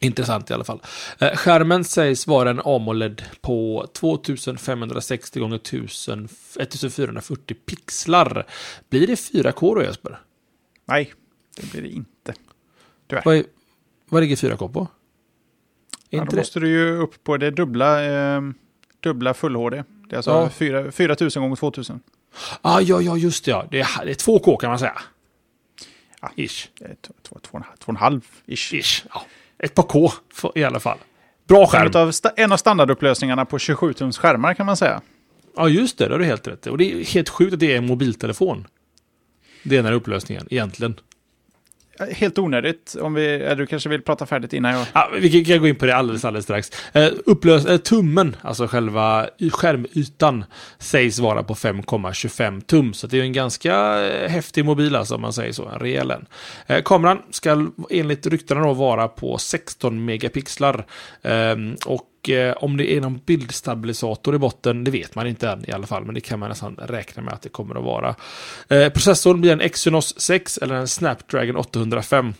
[0.00, 0.80] Intressant i alla fall.
[1.18, 8.46] Eh, skärmen sägs vara en AMOLED på 2560 x 1440 pixlar.
[8.90, 10.18] Blir det 4K då Jesper?
[10.88, 11.12] Nej,
[11.56, 12.34] det blir det inte.
[13.24, 13.44] Vad, är,
[14.08, 14.88] vad ligger 4K på?
[16.10, 18.40] Ja, då måste du ju upp på det dubbla, eh,
[19.00, 19.76] dubbla full HD.
[20.08, 20.48] Det är alltså Ja.
[20.50, 22.00] fyra 4000 gånger 2000.
[22.62, 23.50] Ah, ja, ja, just det.
[23.50, 23.66] Ja.
[23.70, 24.98] Det, är, det är 2K kan man säga.
[26.20, 26.30] Ja.
[26.36, 26.68] Ish.
[26.78, 28.74] Det är två, två, två, och en halv- två och en halv ish.
[28.74, 29.04] Ish.
[29.14, 29.22] Ja.
[29.58, 30.98] Ett par K för, i alla fall.
[31.48, 31.86] Bra skärm.
[31.86, 35.00] En av, en av standardupplösningarna på 27-tums skärmar kan man säga.
[35.56, 36.06] Ja, just det.
[36.06, 36.66] Det har du helt rätt.
[36.66, 38.66] Och det är helt sjukt att det är en mobiltelefon.
[39.62, 40.94] Det är den här upplösningen, egentligen.
[42.12, 42.96] Helt onödigt.
[43.00, 44.86] Om vi, du kanske vill prata färdigt innan jag...
[44.92, 46.70] Ja, vi kan- gå in på det alldeles, alldeles strax.
[46.92, 50.44] Eh, upplös, eh, tummen, alltså själva skärmytan,
[50.78, 52.92] sägs vara på 5,25 tum.
[52.94, 55.68] Så det är en ganska eh, häftig mobil, alltså, om man säger så.
[55.68, 56.26] En rejäl en.
[56.66, 60.86] Eh, kameran ska enligt ryktena då vara på 16 megapixlar.
[61.22, 61.76] Ehm,
[62.28, 65.72] och eh, om det är någon bildstabilisator i botten, det vet man inte än i
[65.72, 66.04] alla fall.
[66.04, 68.14] Men det kan man nästan räkna med att det kommer att vara.
[68.68, 72.34] Eh, processorn blir en Exynos 6 eller en Snapdragon 805.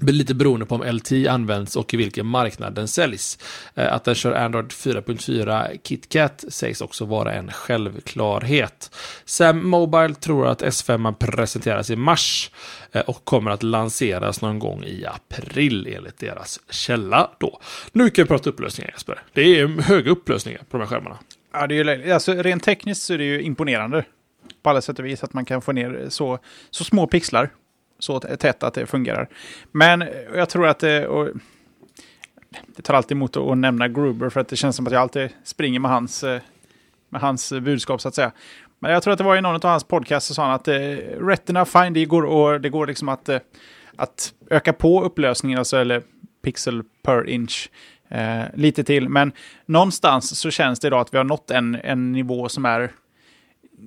[0.00, 3.38] Lite beroende på om LT används och i vilken marknad den säljs.
[3.74, 8.90] Eh, att den kör Android 4.4 KitKat sägs också vara en självklarhet.
[9.24, 12.50] Sam Mobile tror att S5 presenteras i mars
[12.92, 17.60] eh, och kommer att lanseras någon gång i april enligt deras källa då.
[17.92, 19.22] Nu kan vi prata upplösningar Jesper.
[19.32, 21.18] Det är höga upplösningar på de här skärmarna.
[21.52, 24.04] Ja, det är ju, alltså, rent tekniskt så är det ju imponerande.
[24.62, 26.38] På alla sätt och vis att man kan få ner så,
[26.70, 27.50] så små pixlar.
[27.98, 29.28] Så tätt att det fungerar.
[29.72, 31.06] Men eh, jag tror att det...
[31.06, 31.28] Och,
[32.66, 35.30] det tar alltid emot att nämna Gruber för att det känns som att jag alltid
[35.44, 36.40] springer med hans, eh,
[37.08, 38.32] med hans eh, budskap så att säga.
[38.78, 40.68] Men jag tror att det var i någon av hans podcasts så sa han att
[40.68, 40.76] eh,
[41.20, 43.28] Retina Fine, det går, och det går liksom att,
[43.96, 46.02] att öka på upplösningen, alltså, eller
[46.42, 47.70] pixel per inch,
[48.08, 49.08] eh, lite till.
[49.08, 49.32] Men
[49.66, 52.92] någonstans så känns det idag att vi har nått en, en nivå som är...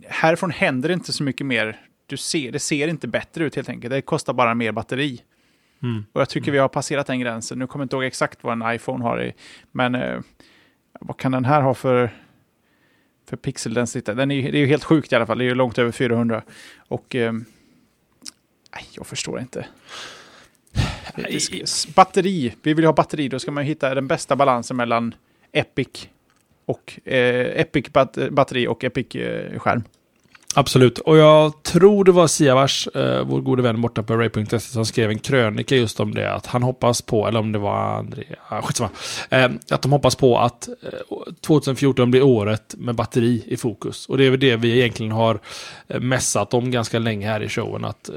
[0.08, 1.80] Härifrån händer det inte så mycket mer.
[2.12, 3.92] Du ser, det ser inte bättre ut helt enkelt.
[3.92, 5.22] Det kostar bara mer batteri.
[5.84, 6.06] Mm.
[6.14, 7.60] Och jag tycker vi har passerat den gränsen.
[7.60, 9.34] Nu kommer jag inte ihåg exakt vad en iPhone har i.
[9.72, 10.20] Men eh,
[11.02, 12.10] vad kan den här ha för,
[13.30, 14.18] för pixeldensitet?
[14.18, 15.38] Den är, ju- det är ju helt sjukt i alla fall.
[15.38, 16.42] Det är ju långt över 400.
[16.78, 17.16] Och...
[17.16, 17.34] Eh,
[18.92, 19.66] jag förstår inte.
[21.96, 22.56] Batteri.
[22.64, 23.28] Vi vill ha batteri.
[23.28, 25.16] Då ska man hitta den bästa balansen mellan
[25.52, 26.10] Epic
[26.66, 29.84] och eh, Epic bat batteri och Epic eh, skärm.
[30.56, 34.86] Absolut, och jag tror det var Siavash, eh, vår gode vän borta på Ray.se, som
[34.86, 36.34] skrev en krönika just om det.
[36.34, 38.90] Att han hoppas på, eller om det var André, ah, skitsamma.
[39.30, 44.10] Eh, att de hoppas på att eh, 2014 blir året med batteri i fokus.
[44.10, 45.40] Och det är väl det vi egentligen har
[45.88, 47.86] eh, mässat om ganska länge här i showen.
[47.86, 48.16] Att eh,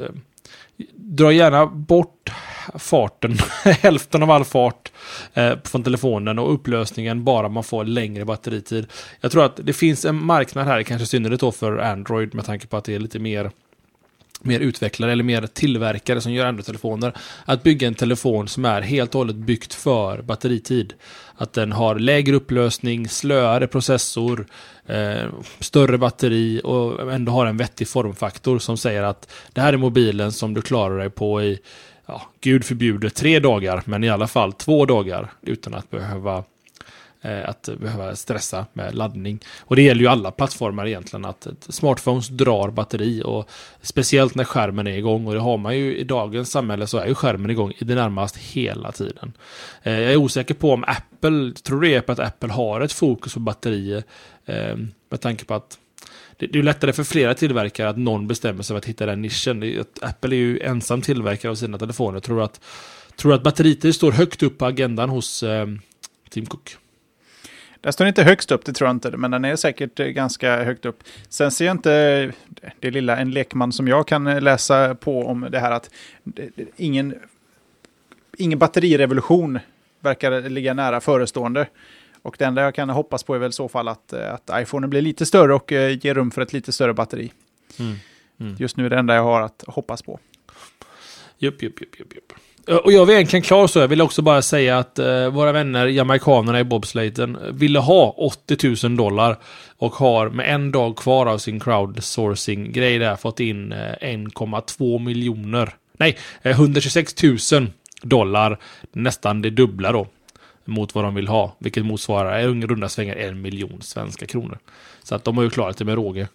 [0.97, 2.33] dra gärna bort
[2.79, 4.93] farten, hälften av all fart
[5.35, 8.87] eh, från telefonen och upplösningen bara man får längre batteritid.
[9.21, 12.67] Jag tror att det finns en marknad här, kanske synnerligt då för Android med tanke
[12.67, 13.51] på att det är lite mer
[14.45, 17.13] mer utvecklare eller mer tillverkare som gör Android-telefoner.
[17.45, 20.95] Att bygga en telefon som är helt och hållet byggt för batteritid.
[21.37, 24.47] Att den har lägre upplösning, slöare processor,
[24.87, 25.25] eh,
[25.59, 30.33] större batteri och ändå har en vettig formfaktor som säger att det här är mobilen
[30.33, 31.59] som du klarar dig på i,
[32.07, 36.45] ja, gud förbjude, tre dagar, men i alla fall två dagar utan att behöva
[37.25, 39.39] Eh, att behöva stressa med laddning.
[39.61, 43.51] Och det gäller ju alla plattformar egentligen att smartphones drar batteri och
[43.83, 47.07] speciellt när skärmen är igång och det har man ju i dagens samhälle så är
[47.07, 49.33] ju skärmen igång i det närmaste hela tiden.
[49.83, 52.93] Eh, jag är osäker på om Apple, tror det är på att Apple har ett
[52.93, 54.03] fokus på batterier
[54.47, 54.77] eh,
[55.11, 55.79] med tanke på att
[56.37, 59.85] det är lättare för flera tillverkare att någon bestämmer sig för att hitta den nischen.
[60.03, 62.17] Apple är ju ensam tillverkare av sina telefoner.
[62.17, 62.61] Jag tror att,
[63.17, 65.45] tror att batteritid står högt upp på agendan hos
[66.31, 66.77] Tim Cook.
[67.85, 70.65] Den står inte högst upp, det tror jag inte, men den är säkert eh, ganska
[70.65, 71.05] högt upp.
[71.29, 72.33] Sen ser jag inte
[72.81, 75.91] det lilla en lekman som jag kan eh, läsa på om det här att
[76.77, 77.15] ingen,
[78.39, 79.59] ingen batterirevolution
[80.01, 81.67] verkar ligga nära förestående.
[82.23, 84.51] Och det enda jag kan hoppas på är väl i så fall att, eh, att
[84.55, 87.33] iPhone blir lite större och ger rum för ett lite större batteri.
[87.79, 87.95] Mm.
[88.41, 88.57] Mm.
[88.59, 90.21] Just nu är det enda jag har att hoppas på.
[91.39, 92.33] Jupp, jupp, jupp, jupp, jupp.
[92.67, 93.79] Och jag var egentligen klar så.
[93.79, 98.89] Jag vill också bara säga att uh, våra vänner jamaikanerna i bobsleiten ville ha 80
[98.89, 99.39] 000 dollar
[99.79, 105.75] och har med en dag kvar av sin crowdsourcing-grej där fått in eh, 1,2 miljoner.
[105.99, 107.37] Nej, uh, 126 000
[108.03, 108.59] dollar.
[108.93, 110.07] Nästan det dubbla då.
[110.65, 111.57] Mot vad de vill ha.
[111.59, 114.59] Vilket motsvarar i runda svängar en miljon svenska kronor.
[115.03, 116.29] Så att de har ju klarat det med råge.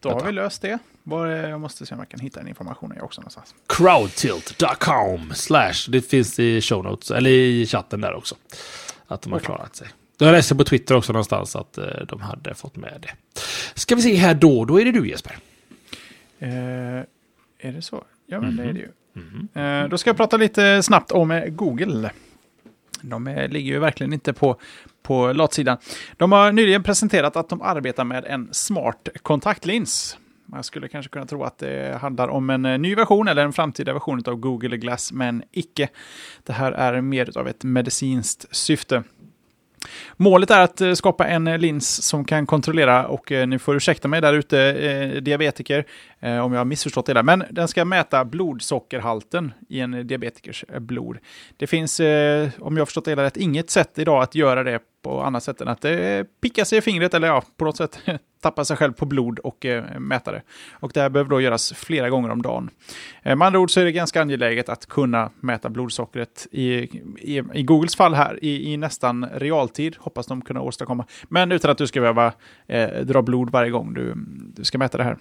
[0.00, 0.78] Då har vi löst det.
[1.10, 3.54] Jag måste se om jag kan hitta den informationen också någonstans.
[3.66, 5.74] Crowdtilt.com slash.
[5.88, 8.34] Det finns i show notes, eller i chatten där också.
[9.06, 9.88] Att de har klarat sig.
[10.18, 13.40] Jag läste på Twitter också någonstans att eh, de hade fått med det.
[13.74, 15.38] Ska vi se här då, då är det du Jesper.
[16.38, 16.48] Eh,
[17.58, 18.04] är det så?
[18.26, 18.62] Ja, men mm -hmm.
[18.62, 18.88] det är det ju.
[19.16, 19.84] Mm -hmm.
[19.84, 22.10] eh, då ska jag prata lite snabbt om Google.
[23.02, 24.60] De är, ligger ju verkligen inte på,
[25.02, 25.78] på latsidan.
[26.16, 30.18] De har nyligen presenterat att de arbetar med en smart kontaktlins.
[30.50, 33.52] Man skulle kanske kunna tro att det handlar om en eh, ny version eller en
[33.52, 35.88] framtida version av Google Glass, men icke.
[36.42, 39.02] Det här är mer av ett medicinskt syfte.
[40.16, 44.08] Målet är att eh, skapa en lins som kan kontrollera, och eh, ni får ursäkta
[44.08, 45.84] mig där ute, eh, diabetiker,
[46.20, 50.64] eh, om jag har missförstått det där, men den ska mäta blodsockerhalten i en diabetikers
[50.78, 51.18] blod.
[51.56, 54.64] Det finns, eh, om jag har förstått det hela rätt, inget sätt idag att göra
[54.64, 57.64] det på annat sätt än att eh, det pickar sig i fingret eller ja, på
[57.64, 57.98] något sätt
[58.40, 60.42] tappa sig själv på blod och eh, mäta det.
[60.72, 62.70] Och det här behöver då göras flera gånger om dagen.
[63.22, 66.64] Eh, med andra ord så är det ganska angeläget att kunna mäta blodsockret i,
[67.18, 71.04] i, i Googles fall här i, i, nästan realtid, hoppas de kunna åstadkomma.
[71.28, 72.32] Men utan att du ska behöva
[72.66, 74.14] eh, dra blod varje gång du,
[74.54, 75.16] du ska mäta det här.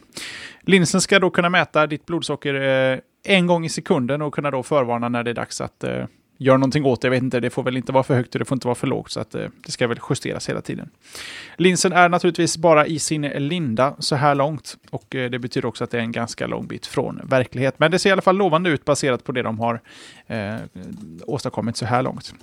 [0.62, 4.64] Linsen ska då kunna mäta ditt blodsocker eh, en gång i sekunden och kunna då
[4.64, 6.06] förvarna när det är dags att eh,
[6.38, 7.06] gör någonting åt det.
[7.06, 8.76] Jag vet inte, det får väl inte vara för högt och det får inte vara
[8.76, 9.12] för lågt.
[9.12, 10.90] Så att, eh, det ska väl justeras hela tiden.
[11.58, 14.78] Linsen är naturligtvis bara i sin linda så här långt.
[14.90, 17.80] Och eh, det betyder också att det är en ganska lång bit från verklighet.
[17.80, 19.82] Men det ser i alla fall lovande ut baserat på det de har
[20.28, 20.56] eh,
[21.26, 22.34] åstadkommit så här långt.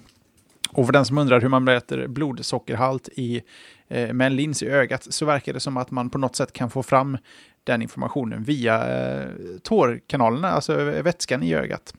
[0.70, 3.42] Och för den som undrar hur man mäter blodsockerhalt i,
[3.88, 6.53] eh, med en lins i ögat så verkar det som att man på något sätt
[6.53, 7.18] kan få fram
[7.64, 9.28] den informationen via eh,
[9.62, 11.95] tårkanalerna, alltså eh, vätskan i ögat.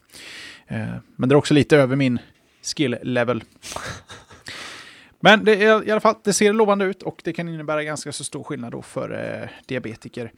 [0.68, 2.20] Eh, men det är också lite över min
[2.62, 3.44] skill level.
[5.20, 8.12] Men det är, i alla fall, det ser lovande ut och det kan innebära ganska
[8.12, 10.32] så stor skillnad då för eh, diabetiker.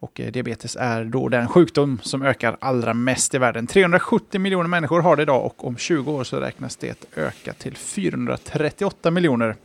[0.00, 3.66] Och eh, diabetes är då den sjukdom som ökar allra mest i världen.
[3.66, 7.76] 370 miljoner människor har det idag och om 20 år så räknas det öka till
[7.76, 9.56] 438 miljoner.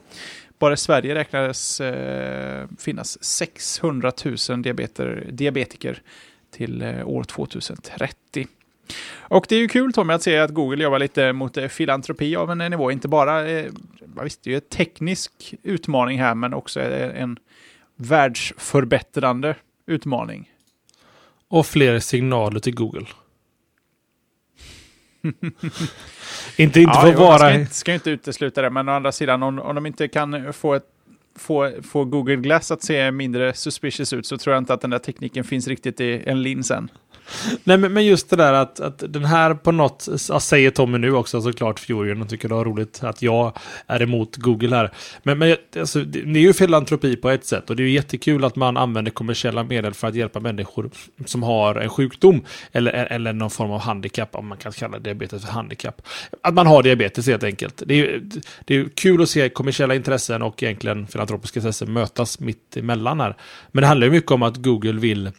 [0.59, 4.11] Bara i Sverige räknades eh, finnas 600
[4.49, 6.01] 000 diabeter, diabetiker
[6.51, 8.47] till eh, år 2030.
[9.19, 12.35] Och det är ju kul Tommy att se att Google jobbar lite mot eh, filantropi
[12.35, 12.91] av en nivå.
[12.91, 13.71] Inte bara, eh,
[14.23, 17.39] visst det är ju en teknisk utmaning här, men också en
[17.95, 19.55] världsförbättrande
[19.87, 20.51] utmaning.
[21.47, 23.05] Och fler signaler till Google.
[26.57, 27.37] inte inte ja, för vara...
[27.37, 30.53] Ska, inte, ska inte utesluta det, men å andra sidan om, om de inte kan
[30.53, 30.85] få, ett,
[31.35, 34.89] få, få Google Glass att se mindre suspicious ut så tror jag inte att den
[34.89, 36.89] där tekniken finns riktigt i en lins än.
[37.63, 40.07] Nej, men, men just det där att, att den här på något,
[40.41, 43.57] säger Tommy nu också såklart, Fjorion, och tycker det var roligt att jag
[43.87, 44.91] är emot Google här.
[45.23, 48.45] Men, men alltså, det är ju filantropi på ett sätt och det är ju jättekul
[48.45, 50.89] att man använder kommersiella medel för att hjälpa människor
[51.25, 52.41] som har en sjukdom
[52.71, 56.01] eller, eller någon form av handikapp, om man kan kalla diabetes för handikapp.
[56.41, 57.83] Att man har diabetes helt enkelt.
[57.85, 58.21] Det är,
[58.65, 63.35] det är kul att se kommersiella intressen och egentligen filantropiska intressen mötas mitt emellan här.
[63.71, 65.31] Men det handlar ju mycket om att Google vill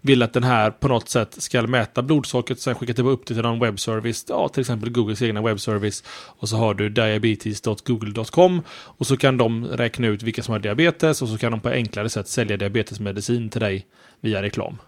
[0.00, 3.26] vill att den här på något sätt ska mäta blodsockret, och sen skicka tillbaka upp
[3.26, 6.04] det till någon webbservice, ja, till exempel Googles egna webbservice.
[6.08, 11.22] Och så har du diabetes.google.com och så kan de räkna ut vilka som har diabetes
[11.22, 13.86] och så kan de på enklare sätt sälja diabetesmedicin till dig
[14.20, 14.78] via reklam.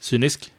[0.00, 0.52] Cynisk?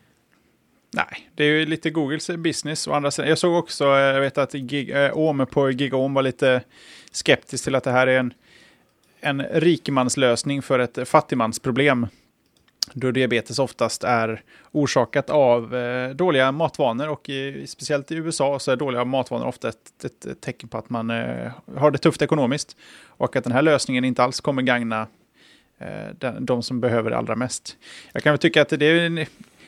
[0.93, 2.87] Nej, det är ju lite Googles business.
[2.87, 6.21] Och andra sidan, jag såg också, eh, jag vet att Gig, äh, på Gigom var
[6.21, 6.61] lite
[7.11, 8.33] skeptisk till att det här är en,
[9.19, 12.07] en rikemanslösning för ett fattigmansproblem
[12.93, 18.71] då diabetes oftast är orsakat av eh, dåliga matvanor och i, speciellt i USA så
[18.71, 22.21] är dåliga matvanor ofta ett, ett, ett tecken på att man eh, har det tufft
[22.21, 22.77] ekonomiskt
[23.07, 25.07] och att den här lösningen inte alls kommer gagna
[25.77, 25.87] eh,
[26.19, 27.77] den, de som behöver det allra mest.
[28.13, 29.25] Jag kan väl tycka att det är en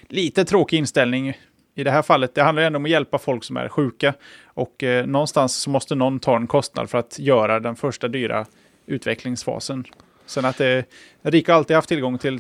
[0.08, 1.38] lite tråkig inställning
[1.76, 2.36] i det här fallet.
[2.36, 4.14] Det handlar ändå om att hjälpa folk som är sjuka
[4.46, 8.46] och eh, någonstans så måste någon ta en kostnad för att göra den första dyra
[8.86, 9.86] utvecklingsfasen.
[10.26, 10.86] Sen att det,
[11.22, 12.40] rika alltid haft tillgång till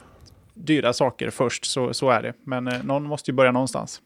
[0.58, 2.34] dyra saker först, så, så är det.
[2.44, 4.02] Men eh, någon måste ju börja någonstans.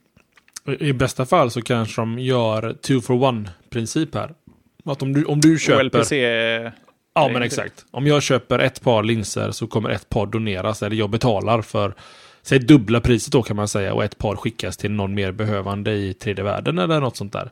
[0.80, 4.34] I bästa fall så kanske de gör two for one-princip här.
[4.86, 6.00] Att om du, om du köper...
[6.00, 6.12] OLPC...
[7.14, 7.86] Ja, men exakt.
[7.92, 11.94] Om jag köper ett par linser så kommer ett par doneras, eller jag betalar för
[12.44, 15.92] säg dubbla priset då kan man säga och ett par skickas till någon mer behövande
[15.92, 17.52] i tredje världen eller något sånt där.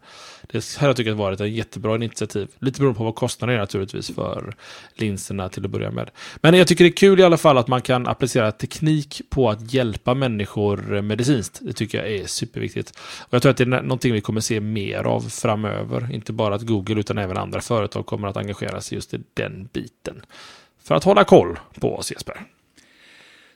[0.51, 2.47] Det här har jag tyckt varit ett jättebra initiativ.
[2.59, 4.55] Lite beroende på vad kostnaden är naturligtvis för
[4.95, 6.09] linserna till att börja med.
[6.41, 9.49] Men jag tycker det är kul i alla fall att man kan applicera teknik på
[9.49, 11.59] att hjälpa människor medicinskt.
[11.61, 12.99] Det tycker jag är superviktigt.
[12.99, 16.09] Och jag tror att det är någonting vi kommer se mer av framöver.
[16.13, 19.69] Inte bara att Google utan även andra företag kommer att engagera sig just i den
[19.73, 20.21] biten.
[20.83, 22.45] För att hålla koll på oss Jesper.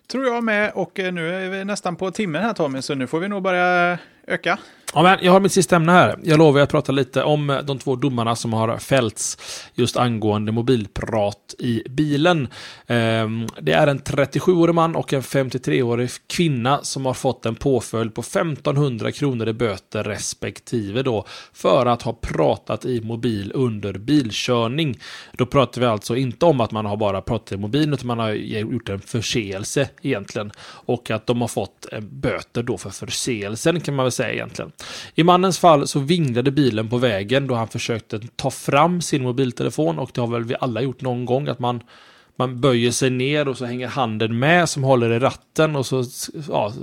[0.07, 0.71] Tror jag med.
[0.75, 3.43] Och eh, nu är vi nästan på timmen här Tommy, så nu får vi nog
[3.43, 3.97] börja
[4.27, 4.59] öka.
[4.95, 6.19] Ja, men jag har mitt sista ämne här.
[6.23, 9.37] Jag lovar att prata lite om eh, de två domarna som har fällts
[9.73, 12.47] just angående mobilprat i bilen.
[12.87, 18.15] Ehm, det är en 37-årig man och en 53-årig kvinna som har fått en påföljd
[18.15, 24.99] på 1500 kronor i böter respektive då för att ha pratat i mobil under bilkörning.
[25.31, 28.19] Då pratar vi alltså inte om att man har bara pratat i mobilen utan man
[28.19, 33.79] har gjort en förseelse egentligen och att de har fått eh, böter då för förseelsen
[33.79, 34.71] kan man väl säga egentligen.
[35.15, 39.99] I mannens fall så vinglade bilen på vägen då han försökte ta fram sin mobiltelefon
[39.99, 41.83] och det har väl vi alla gjort någon gång att man
[42.35, 46.03] man böjer sig ner och så hänger handen med som håller i ratten och så
[46.49, 46.73] ja,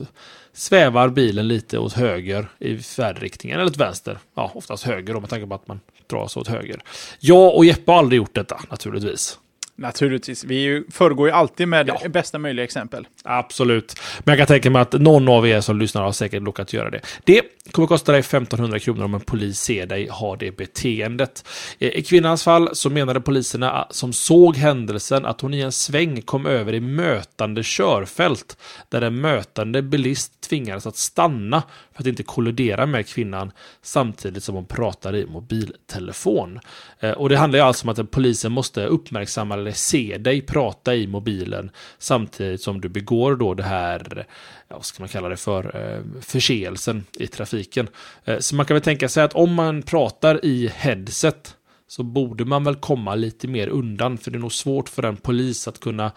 [0.53, 4.18] svävar bilen lite åt höger i färdriktningen eller åt vänster.
[4.34, 6.80] Ja, oftast höger då med tanke på att man drar sig åt höger.
[7.20, 9.38] Jag och Jeppe har aldrig gjort detta naturligtvis.
[9.81, 10.45] Naturligtvis.
[10.45, 12.09] Vi föregår ju alltid med ja.
[12.09, 13.07] bästa möjliga exempel.
[13.24, 14.01] Absolut.
[14.18, 16.91] Men jag kan tänka mig att någon av er som lyssnar har säkert råkat göra
[16.91, 17.01] det.
[17.24, 21.45] Det kommer kosta dig 1500 kronor om en polis ser dig ha det beteendet.
[21.78, 26.47] I kvinnans fall så menade poliserna som såg händelsen att hon i en sväng kom
[26.47, 28.57] över i mötande körfält
[28.89, 31.62] där en mötande bilist tvingades att stanna
[32.01, 36.61] för att inte kollidera med kvinnan samtidigt som hon pratar i mobiltelefon.
[37.01, 40.94] Eh, och det handlar ju alltså om att polisen måste uppmärksamma eller se dig prata
[40.94, 44.26] i mobilen samtidigt som du begår då det här,
[44.68, 47.88] vad ska man kalla det för, eh, förseelsen i trafiken.
[48.24, 52.44] Eh, så man kan väl tänka sig att om man pratar i headset så borde
[52.44, 55.80] man väl komma lite mer undan för det är nog svårt för en polis att
[55.80, 56.12] kunna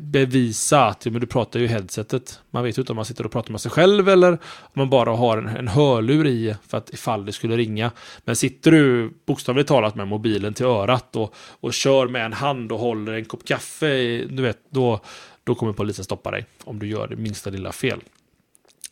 [0.00, 2.40] bevisa att men du pratar ju i headsetet.
[2.50, 4.38] Man vet ju inte om man sitter och pratar med sig själv eller om
[4.72, 7.90] man bara har en, en hörlur i för att ifall det skulle ringa.
[8.24, 12.72] Men sitter du bokstavligt talat med mobilen till örat och, och kör med en hand
[12.72, 15.00] och håller en kopp kaffe, du vet, då,
[15.44, 18.00] då kommer polisen stoppa dig om du gör det minsta lilla fel.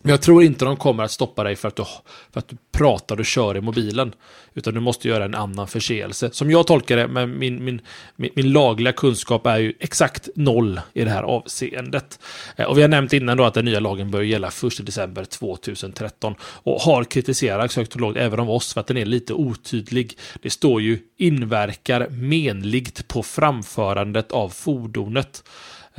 [0.03, 1.85] Men jag tror inte de kommer att stoppa dig för att, du,
[2.33, 4.13] för att du pratar och kör i mobilen.
[4.55, 6.31] Utan du måste göra en annan förseelse.
[6.33, 7.81] Som jag tolkar det, men min, min,
[8.17, 12.19] min, min lagliga kunskap är ju exakt noll i det här avseendet.
[12.57, 15.25] Eh, och vi har nämnt innan då att den nya lagen börjar gälla 1 december
[15.25, 16.35] 2013.
[16.43, 20.19] Och har kritiserats högt och lågt även av oss för att den är lite otydlig.
[20.43, 25.43] Det står ju inverkar menligt på framförandet av fordonet.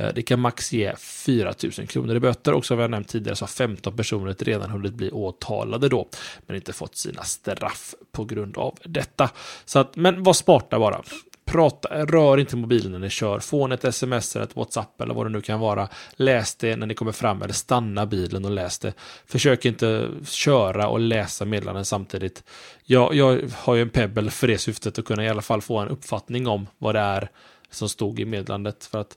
[0.00, 3.08] Eh, det kan max ge 4 000 kronor i böter och som vi har nämnt
[3.08, 6.08] tidigare så har 15 personer redan hunnit bli åtalade då,
[6.46, 9.30] men inte fått sina straff på grund av detta.
[9.64, 11.02] Så att, men var smarta bara.
[11.44, 13.38] prata, rör inte mobilen när ni kör.
[13.38, 15.88] Få ett sms eller ett WhatsApp eller vad det nu kan vara.
[16.12, 18.92] Läs det när ni kommer fram eller stanna bilen och läs det.
[19.26, 22.44] Försök inte köra och läsa meddelanden samtidigt.
[22.84, 25.78] Jag, jag har ju en Pebble för det syftet att kunna i alla fall få
[25.78, 27.30] en uppfattning om vad det är
[27.70, 28.84] som stod i meddelandet.
[28.84, 29.16] För att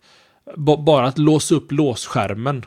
[0.78, 2.66] bara att låsa upp låsskärmen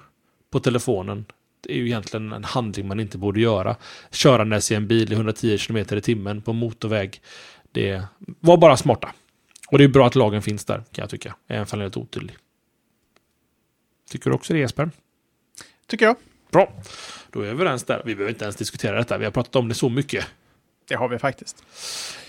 [0.50, 1.24] på telefonen
[1.68, 3.76] är ju egentligen en handling man inte borde göra.
[4.10, 7.20] Körandes i en bil i 110 km i timmen på motorväg.
[7.72, 8.02] Det
[8.40, 9.12] var bara smarta.
[9.68, 11.36] Och det är bra att lagen finns där, kan jag tycka.
[11.46, 12.36] Även om den är lite otydlig.
[14.10, 14.90] Tycker du också det Jesper?
[15.86, 16.16] Tycker jag.
[16.50, 16.72] Bra.
[17.30, 18.02] Då är vi överens där.
[18.04, 19.18] Vi behöver inte ens diskutera detta.
[19.18, 20.26] Vi har pratat om det så mycket.
[20.88, 21.64] Det har vi faktiskt.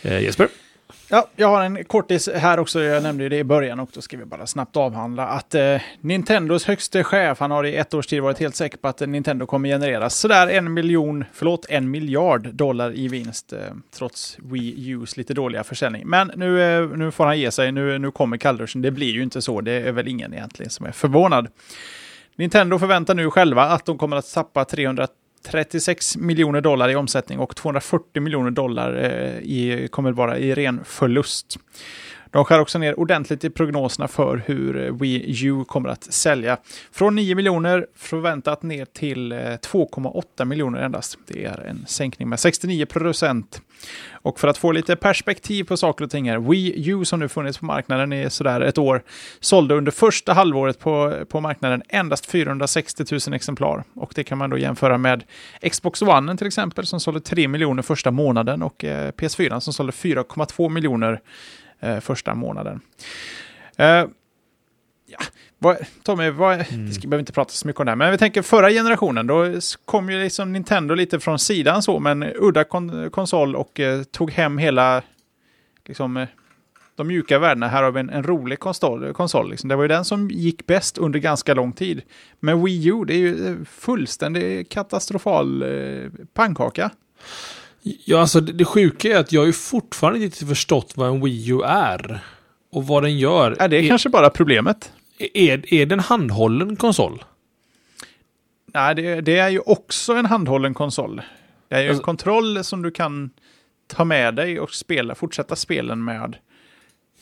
[0.02, 0.48] Eh, Jesper?
[1.10, 2.84] Ja, jag har en kortis här också.
[2.84, 6.66] Jag nämnde det i början och då ska vi bara snabbt avhandla att eh, Nintendos
[6.66, 9.70] högste chef, han har i ett års tid varit helt säker på att Nintendo kommer
[9.70, 13.60] generera sådär en miljon, förlåt, en miljard dollar i vinst eh,
[13.98, 16.08] trots Wii U's lite dåliga försäljning.
[16.08, 18.82] Men nu, eh, nu får han ge sig, nu, nu kommer kallduschen.
[18.82, 21.48] Det blir ju inte så, det är väl ingen egentligen som är förvånad.
[22.36, 25.08] Nintendo förväntar nu själva att de kommer att tappa 300
[25.52, 30.80] 36 miljoner dollar i omsättning och 240 miljoner dollar eh, i, kommer vara i ren
[30.86, 31.60] förlust.
[32.32, 36.58] De skär också ner ordentligt i prognoserna för hur eh, Wii U kommer att sälja.
[36.92, 41.18] Från 9 miljoner förväntat ner till eh, 2,8 miljoner endast.
[41.28, 43.62] Det är en sänkning med 69 procent.
[44.12, 47.30] Och för att få lite perspektiv på saker och ting här, Wii U som nu
[47.30, 49.04] funnits på marknaden i sådär ett år,
[49.40, 53.84] sålde under första halvåret på, på marknaden endast 460 000 exemplar.
[53.94, 55.24] Och det kan man då jämföra med
[55.72, 59.92] Xbox One till exempel som sålde 3 miljoner första månaden och eh, PS4 som sålde
[59.92, 61.20] 4,2 miljoner
[61.80, 62.82] eh, första månaden.
[63.78, 64.06] Eh,
[65.06, 65.20] ja,
[65.58, 66.86] vad, Tommy, vad, mm.
[66.86, 69.52] vi behöver inte prata så mycket om det här, men vi tänker förra generationen, då
[69.86, 74.32] kom ju liksom Nintendo lite från sidan så, men udda kon konsol och eh, tog
[74.32, 75.02] hem hela,
[75.86, 76.28] liksom, eh,
[76.98, 77.68] de mjuka värdena.
[77.68, 79.14] Här har vi en, en rolig konsol.
[79.14, 79.70] konsol liksom.
[79.70, 82.02] Det var ju den som gick bäst under ganska lång tid.
[82.40, 86.92] Men Wii U, det är ju eh, fullständigt katastrofal eh, pannkaka.
[88.06, 91.24] Ja, alltså det, det sjuka är att jag har ju fortfarande inte förstått vad en
[91.24, 92.20] Wii U är.
[92.72, 93.56] Och vad den gör.
[93.60, 94.92] Är det är, kanske bara problemet?
[95.34, 97.24] Är, är det en handhållen konsol?
[98.74, 101.22] Nej, det, det är ju också en handhållen konsol.
[101.68, 103.30] Det är ju alltså, en kontroll som du kan
[103.88, 106.38] ta med dig och spela, fortsätta spelen med.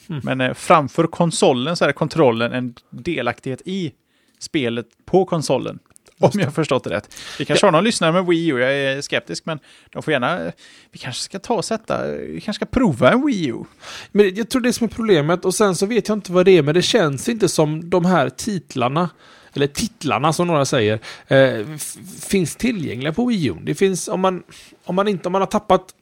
[0.08, 0.22] Hmm.
[0.24, 3.94] Men eh, framför konsolen så är kontrollen en delaktighet i
[4.40, 5.80] spelet på konsolen.
[6.20, 7.16] Om jag förstått det rätt.
[7.40, 7.68] Vi kanske ja.
[7.68, 9.60] har någon lyssnare med Wii U, jag är skeptisk, men
[9.92, 10.52] de får gärna...
[10.92, 12.08] Vi kanske ska ta och sätta...
[12.08, 13.64] Vi kanske ska prova en Wii U.
[14.12, 16.46] Men jag tror det är som är problemet, och sen så vet jag inte vad
[16.46, 19.10] det är, men det känns inte som de här titlarna
[19.54, 21.66] eller titlarna som några säger, eh,
[22.22, 23.56] finns tillgängliga på Wii U.
[23.64, 24.44] Det finns, om man,
[24.86, 25.96] om man inte, om man har tappat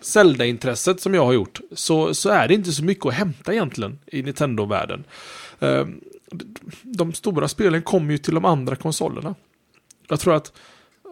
[0.00, 3.98] Zelda-intresset som jag har gjort, så, så är det inte så mycket att hämta egentligen
[4.06, 5.04] i Nintendo-världen.
[5.60, 5.86] Eh,
[6.82, 9.34] de stora spelen kommer ju till de andra konsolerna.
[10.08, 10.52] Jag tror att,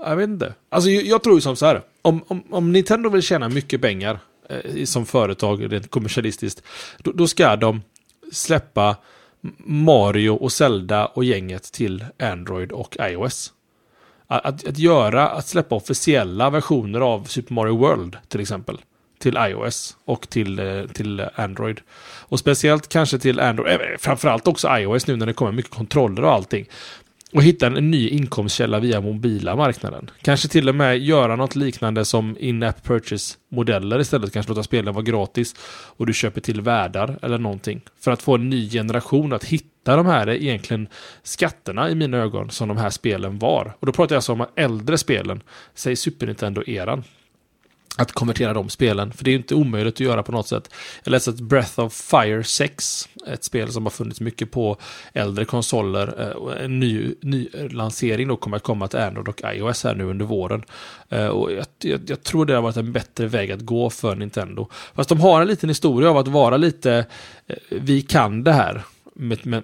[0.05, 0.55] jag vet inte.
[0.69, 3.81] Alltså jag, jag tror ju som så här, om, om, om Nintendo vill tjäna mycket
[3.81, 4.19] pengar
[4.49, 6.63] eh, som företag, rent kommersialistiskt,
[6.99, 7.83] då, då ska de
[8.33, 8.97] släppa
[9.65, 13.53] Mario och Zelda och gänget till Android och iOS.
[14.27, 18.79] Att, att, att, göra, att släppa officiella versioner av Super Mario World till exempel.
[19.19, 21.81] Till iOS och till, eh, till Android.
[22.29, 26.25] Och speciellt kanske till Android, eh, framförallt också iOS nu när det kommer mycket kontroller
[26.25, 26.67] och allting
[27.33, 30.11] och hitta en ny inkomstkälla via mobila marknaden.
[30.23, 34.33] Kanske till och med göra något liknande som in-app purchase-modeller istället.
[34.33, 35.55] Kanske låta spelen vara gratis
[35.97, 37.81] och du köper till värdar eller någonting.
[38.01, 40.89] För att få en ny generation att hitta de här egentligen
[41.23, 43.77] skatterna i mina ögon som de här spelen var.
[43.81, 45.43] Och då pratar jag alltså om äldre spelen,
[45.75, 47.05] säg Super Nintendo-eran
[47.97, 49.13] att konvertera de spelen.
[49.13, 50.71] För det är inte omöjligt att göra på något sätt.
[51.05, 54.77] Jag läste att Breath of Fire 6, ett spel som har funnits mycket på
[55.13, 59.85] äldre konsoler, eh, en ny, ny lansering då kommer att komma till Android och iOS
[59.85, 60.65] här nu under våren.
[61.09, 64.17] Eh, och jag, jag, jag, tror det har varit en bättre väg att gå för
[64.17, 64.69] Nintendo.
[64.95, 67.07] Fast de har en liten historia av att vara lite,
[67.47, 68.83] eh, vi kan det här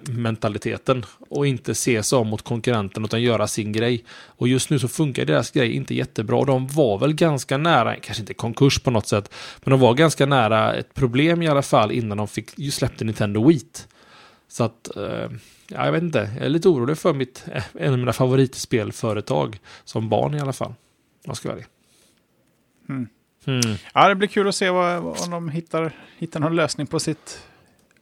[0.09, 4.03] mentaliteten och inte se sig om mot konkurrenten utan göra sin grej.
[4.25, 6.45] Och just nu så funkar deras grej inte jättebra.
[6.45, 9.33] De var väl ganska nära, kanske inte konkurs på något sätt,
[9.63, 13.47] men de var ganska nära ett problem i alla fall innan de fick, släppte Nintendo
[13.47, 13.61] Wii.
[14.47, 15.29] Så att, eh,
[15.67, 19.59] ja, jag vet inte, jag är lite orolig för mitt, eh, en av mina favoritspelföretag,
[19.83, 20.73] som barn i alla fall.
[21.23, 21.63] Jag ska vara
[22.89, 23.07] mm.
[23.45, 23.77] mm.
[23.93, 27.43] Ja, det blir kul att se vad, om de hittar, hittar någon lösning på sitt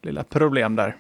[0.02, 0.98] lilla problem där.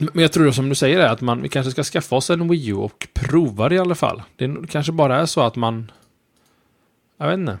[0.00, 2.48] Men jag tror som du säger är att man, vi kanske ska skaffa oss en
[2.48, 4.22] Wii U och prova det i alla fall.
[4.36, 5.92] Det kanske bara är så att man...
[7.18, 7.58] Jag vet inte.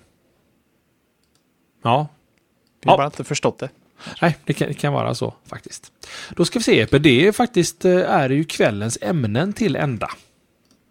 [1.82, 2.08] Ja.
[2.82, 2.96] Vi har ja.
[2.96, 3.68] bara inte förstått det.
[4.22, 5.92] Nej, det kan, det kan vara så faktiskt.
[6.30, 10.10] Då ska vi se, Epe, det är faktiskt eh, är ju kvällens ämnen till ända.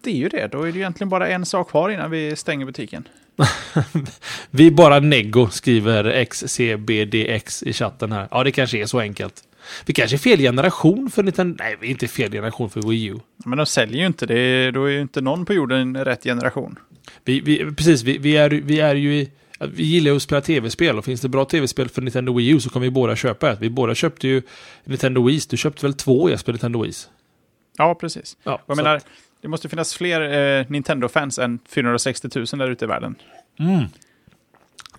[0.02, 0.46] Det är ju det.
[0.52, 3.08] Då är det egentligen bara en sak kvar innan vi stänger butiken.
[4.50, 8.28] vi är bara neggo, skriver XCBDX i chatten här.
[8.30, 9.42] Ja, det kanske är så enkelt.
[9.86, 11.56] Vi kanske är fel generation för Nintendo.
[11.58, 13.18] Nej, vi är inte fel generation för Wii U.
[13.44, 14.26] Men de säljer ju inte.
[14.26, 16.78] Det då är ju inte någon på jorden rätt generation.
[17.24, 19.30] Vi, vi, precis, vi, vi, är, vi är ju i...
[19.74, 22.60] Vi gillar ju att spela tv-spel och finns det bra tv-spel för Nintendo Wii U
[22.60, 23.60] så kommer vi båda köpa ett.
[23.60, 24.42] Vi båda köpte ju
[24.84, 25.40] Nintendo Wii.
[25.48, 26.92] Du köpte väl två Jesper Nintendo Wii?
[27.76, 28.36] Ja, precis.
[28.42, 29.00] Ja, jag menar,
[29.40, 30.20] det måste finnas fler
[30.60, 33.14] eh, Nintendo-fans än 460 000 där ute i världen.
[33.58, 33.84] Mm.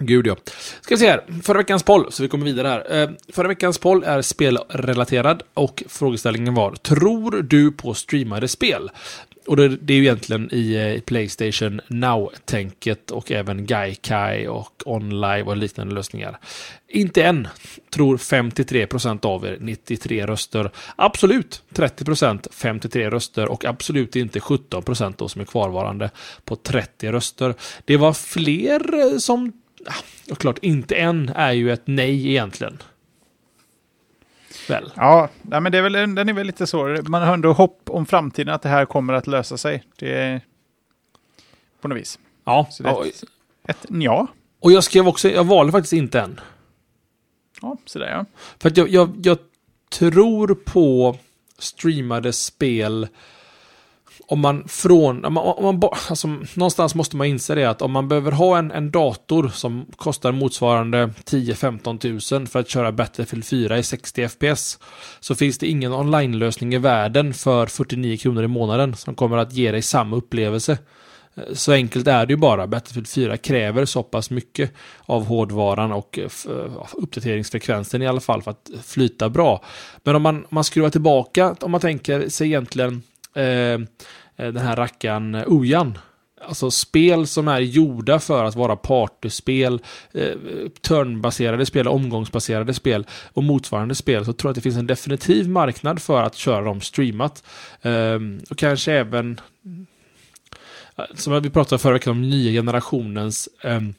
[0.01, 0.35] Gud ja.
[0.81, 1.23] Ska vi se här.
[1.43, 3.01] Förra veckans poll, så vi kommer vidare här.
[3.01, 8.89] Eh, förra veckans poll är spelrelaterad och frågeställningen var Tror du på streamade spel?
[9.47, 15.43] Och det, det är ju egentligen i eh, Playstation Now-tänket och även Gaikai och OnLive
[15.43, 16.39] och liknande lösningar.
[16.87, 17.47] Inte än,
[17.89, 20.71] tror 53% av er, 93 röster.
[20.95, 26.09] Absolut 30%, 53 röster och absolut inte 17% då som är kvarvarande
[26.45, 27.55] på 30 röster.
[27.85, 29.60] Det var fler eh, som
[30.31, 32.77] och klart, inte än är ju ett nej egentligen.
[34.67, 34.91] Väl?
[34.95, 36.97] Ja, nej, men det är väl, den är väl lite så.
[37.03, 39.83] Man har ändå hopp om framtiden att det här kommer att lösa sig.
[39.95, 40.41] Det är
[41.81, 42.19] på något vis.
[42.43, 42.67] Ja.
[42.71, 43.23] Så det är ett,
[43.63, 44.27] ett ja.
[44.59, 46.39] Och jag skrev också, jag valde faktiskt inte än.
[47.61, 48.25] Ja, sådär ja.
[48.59, 49.37] För att jag, jag, jag
[49.89, 51.17] tror på
[51.57, 53.07] streamade spel
[54.31, 57.91] om man från, om man, om man, alltså, någonstans måste man inse det att om
[57.91, 63.45] man behöver ha en, en dator som kostar motsvarande 10-15 000 för att köra Battlefield
[63.45, 64.79] 4 i 60 FPS
[65.19, 69.53] så finns det ingen online-lösning i världen för 49 kronor i månaden som kommer att
[69.53, 70.77] ge dig samma upplevelse.
[71.35, 72.67] Eh, så enkelt är det ju bara.
[72.67, 74.71] Battlefield 4 kräver så pass mycket
[75.05, 76.29] av hårdvaran och eh,
[76.93, 79.63] uppdateringsfrekvensen i alla fall för att flyta bra.
[80.03, 83.03] Men om man, man skruvar tillbaka, om man tänker sig egentligen
[83.33, 83.79] eh,
[84.41, 85.97] Eh, den här rackaren eh, Ojan.
[86.41, 89.81] Alltså spel som är gjorda för att vara partyspel,
[90.11, 90.35] eh,
[90.81, 95.49] turnbaserade spel, omgångsbaserade spel och motsvarande spel så tror jag att det finns en definitiv
[95.49, 97.43] marknad för att köra dem streamat.
[97.81, 98.19] Eh,
[98.49, 99.39] och kanske även,
[100.97, 103.93] eh, som vi pratade förra veckan om, nya generationens ehm,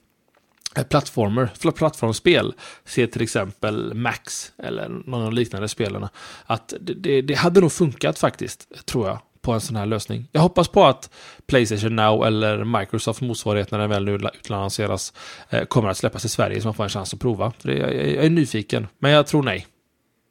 [0.76, 2.54] eh, plattformer, plattformsspel.
[2.84, 6.10] Se till exempel Max eller någon av de liknande spelarna.
[6.46, 10.28] Att det, det, det, hade nog funkat faktiskt, tror jag, på en sån här lösning.
[10.32, 11.10] Jag hoppas på att
[11.46, 15.12] Playstation Now eller Microsoft motsvarighet när den väl nu utlanseras
[15.50, 17.52] eh, kommer att släppas i Sverige så man får en chans att prova.
[17.62, 19.66] Jag, är nyfiken, men jag tror nej.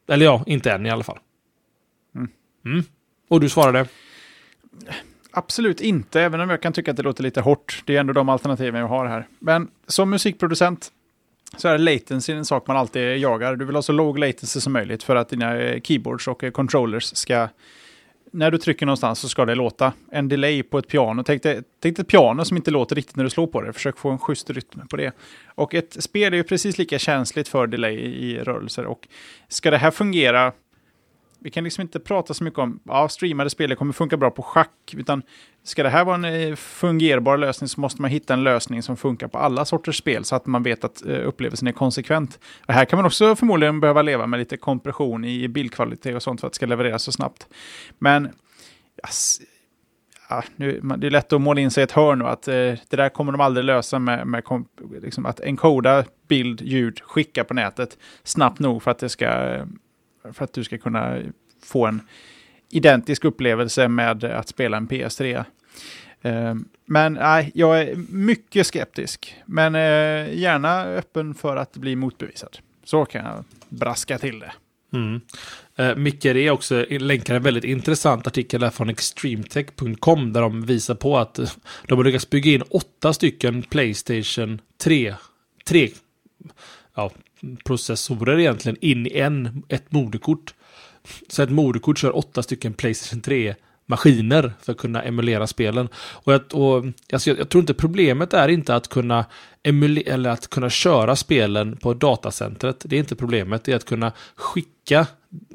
[0.08, 1.18] Eller ja, inte än i alla fall.
[2.14, 2.28] Mm.
[2.64, 2.84] Mm.
[3.28, 3.86] Och du svarade?
[5.30, 7.82] Absolut inte, även om jag kan tycka att det låter lite hårt.
[7.86, 9.26] Det är ändå de alternativen jag har här.
[9.38, 10.92] Men som musikproducent
[11.56, 13.56] så är latency en sak man alltid jagar.
[13.56, 17.16] Du vill ha så låg latency som möjligt för att dina keyboards och eh, controllers
[17.16, 17.48] ska...
[18.34, 19.92] När du trycker någonstans så ska det låta.
[20.10, 21.22] En delay på ett piano.
[21.22, 23.72] Tänk dig, tänk dig ett piano som inte låter riktigt när du slår på det.
[23.72, 25.16] Försök få en schysst rytm på det.
[25.46, 28.86] Och ett spel är ju precis lika känsligt för delay i rörelser.
[28.86, 29.08] Och
[29.48, 30.52] ska det här fungera
[31.42, 34.42] vi kan liksom inte prata så mycket om, ja, streamade spel kommer funka bra på
[34.42, 35.22] schack, utan
[35.62, 38.96] ska det här vara en eh, fungerbar lösning så måste man hitta en lösning som
[38.96, 42.38] funkar på alla sorters spel så att man vet att eh, upplevelsen är konsekvent.
[42.66, 46.40] Och här kan man också förmodligen behöva leva med lite kompression i bildkvalitet och sånt
[46.40, 47.46] för att det ska levereras så snabbt.
[47.98, 48.28] Men
[49.06, 49.40] yes,
[50.28, 52.54] ja, nu, det är lätt att måla in sig i ett hörn och att eh,
[52.54, 54.44] det där kommer de aldrig lösa med, med
[55.02, 59.64] liksom att enkoda bild, ljud, skicka på nätet snabbt nog för att det ska eh,
[60.32, 61.18] för att du ska kunna
[61.64, 62.00] få en
[62.70, 65.44] identisk upplevelse med att spela en PS3.
[66.22, 66.54] Eh,
[66.86, 69.36] men nej, jag är mycket skeptisk.
[69.46, 72.58] Men eh, gärna öppen för att bli motbevisad.
[72.84, 74.52] Så kan jag braska till det.
[74.92, 75.20] Mm.
[75.76, 80.94] Eh, Micke är också länkar en väldigt intressant artikel där från extremetech.com där de visar
[80.94, 81.58] på att
[81.88, 85.14] de har lyckats bygga in åtta stycken Playstation 3,
[85.66, 85.90] 3
[86.94, 87.10] ja,
[87.64, 90.54] processorer egentligen in i en, ett moderkort.
[91.28, 93.54] Så ett moderkort kör åtta stycken Playstation 3
[93.92, 95.88] maskiner för att kunna emulera spelen.
[95.94, 99.24] Och, jag, och alltså jag, jag, tror inte problemet är inte att kunna
[99.62, 102.76] emulera eller att kunna köra spelen på datacentret.
[102.84, 105.06] Det är inte problemet, det är att kunna skicka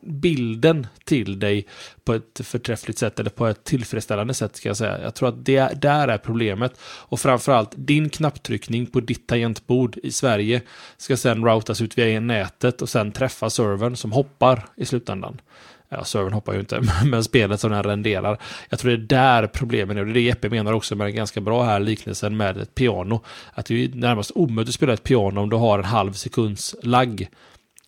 [0.04, 1.68] bilden till dig
[2.04, 5.02] på ett förträffligt sätt eller på ett tillfredsställande sätt ska jag säga.
[5.02, 6.80] Jag tror att det där är problemet.
[6.82, 10.62] Och framförallt din knapptryckning på ditt tangentbord i Sverige
[10.97, 15.42] ska sedan routas ut via nätet och sedan träffa servern som hoppar i slutändan.
[15.89, 18.38] Ja, servern hoppar ju inte, men spelet som den renderar.
[18.70, 20.01] Jag tror det är där problemen är.
[20.01, 22.76] Och det är det Jeppe menar också med den ganska bra här liknelsen med ett
[22.76, 23.24] piano.
[23.54, 26.76] Att det är närmast omöjligt att spela ett piano om du har en halv sekunds
[26.84, 27.30] lagg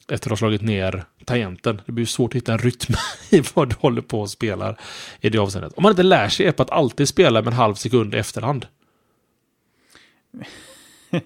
[0.08, 1.82] Efter att ha slagit ner tangenten.
[1.86, 2.96] Det blir svårt att hitta en rytm
[3.30, 4.80] i vad du håller på och spelar
[5.22, 5.74] i det avseendet.
[5.74, 8.68] Om man inte lär sig på att alltid spela med en halv sekund i efterhand.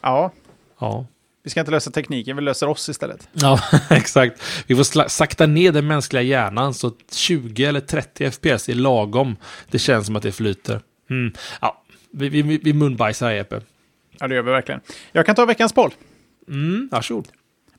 [0.00, 0.32] ja.
[0.78, 1.06] Ja.
[1.44, 3.28] Vi ska inte lösa tekniken, vi löser oss istället.
[3.32, 3.60] Ja,
[3.90, 4.42] exakt.
[4.66, 9.36] Vi får sakta ner den mänskliga hjärnan så 20 eller 30 FPS är lagom.
[9.70, 10.80] Det känns som att det flyter.
[11.10, 11.32] Mm.
[11.60, 13.60] Ja, vi, vi, vi munbajsar här, Epe.
[14.18, 14.80] Ja, det gör vi verkligen.
[15.12, 15.90] Jag kan ta veckans boll.
[16.48, 17.28] Mm, varsågod.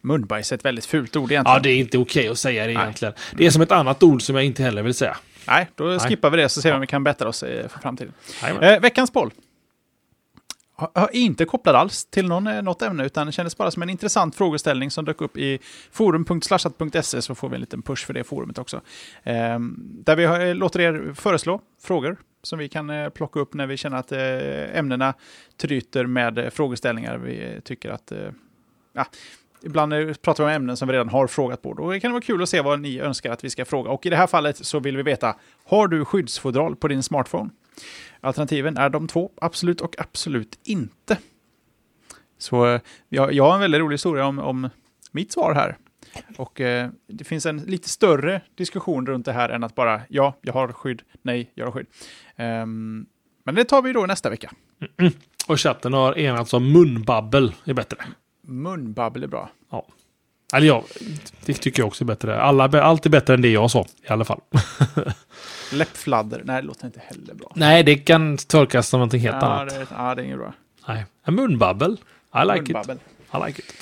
[0.01, 1.55] Munbajs är ett väldigt fult ord egentligen.
[1.55, 2.83] Ja, det är inte okej okay att säga det Nej.
[2.83, 3.13] egentligen.
[3.37, 5.17] Det är som ett annat ord som jag inte heller vill säga.
[5.47, 5.99] Nej, då Nej.
[5.99, 8.13] skippar vi det så ser vi om vi kan bättra oss för framtiden.
[8.61, 9.31] Eh, veckans boll.
[11.11, 14.35] Inte kopplad alls till någon, eh, något ämne, utan det kändes bara som en intressant
[14.35, 15.59] frågeställning som dök upp i
[15.91, 18.81] forum.slashat.se, så får vi en liten push för det forumet också.
[19.23, 23.53] Eh, där vi har, eh, låter er föreslå frågor som vi kan eh, plocka upp
[23.53, 25.13] när vi känner att eh, ämnena
[25.57, 28.11] tryter med eh, frågeställningar vi tycker att...
[28.93, 29.05] ja,
[29.61, 31.73] Ibland pratar vi om ämnen som vi redan har frågat på.
[31.73, 33.89] Då kan det vara kul att se vad ni önskar att vi ska fråga.
[33.91, 35.35] Och i det här fallet så vill vi veta,
[35.65, 37.49] har du skyddsfodral på din smartphone?
[38.21, 41.17] Alternativen är de två, absolut och absolut inte.
[42.37, 42.79] Så
[43.09, 44.69] jag, jag har en väldigt rolig historia om, om
[45.11, 45.77] mitt svar här.
[46.37, 50.37] Och eh, det finns en lite större diskussion runt det här än att bara ja,
[50.41, 51.87] jag har skydd, nej, jag har skydd.
[52.37, 53.05] Um,
[53.43, 54.51] men det tar vi då nästa vecka.
[54.97, 55.13] Mm.
[55.47, 57.97] Och chatten har enats om munbabbel är bättre.
[58.41, 59.49] Munbabbel är bra.
[59.69, 59.87] Ja.
[60.55, 60.83] Eller ja,
[61.45, 62.41] det tycker jag också är bättre.
[62.41, 64.41] Alla, allt är bättre än det jag sa i alla fall.
[65.73, 67.51] Läppfladder, nej det låter inte heller bra.
[67.55, 69.69] Nej, det kan tolkas som någonting helt ja, annat.
[69.69, 70.53] Det, ja, det är inget bra.
[70.87, 71.97] Nej, en munbabbel.
[72.35, 72.95] I like munbabbel.
[72.95, 73.01] it.
[73.33, 73.73] I like it.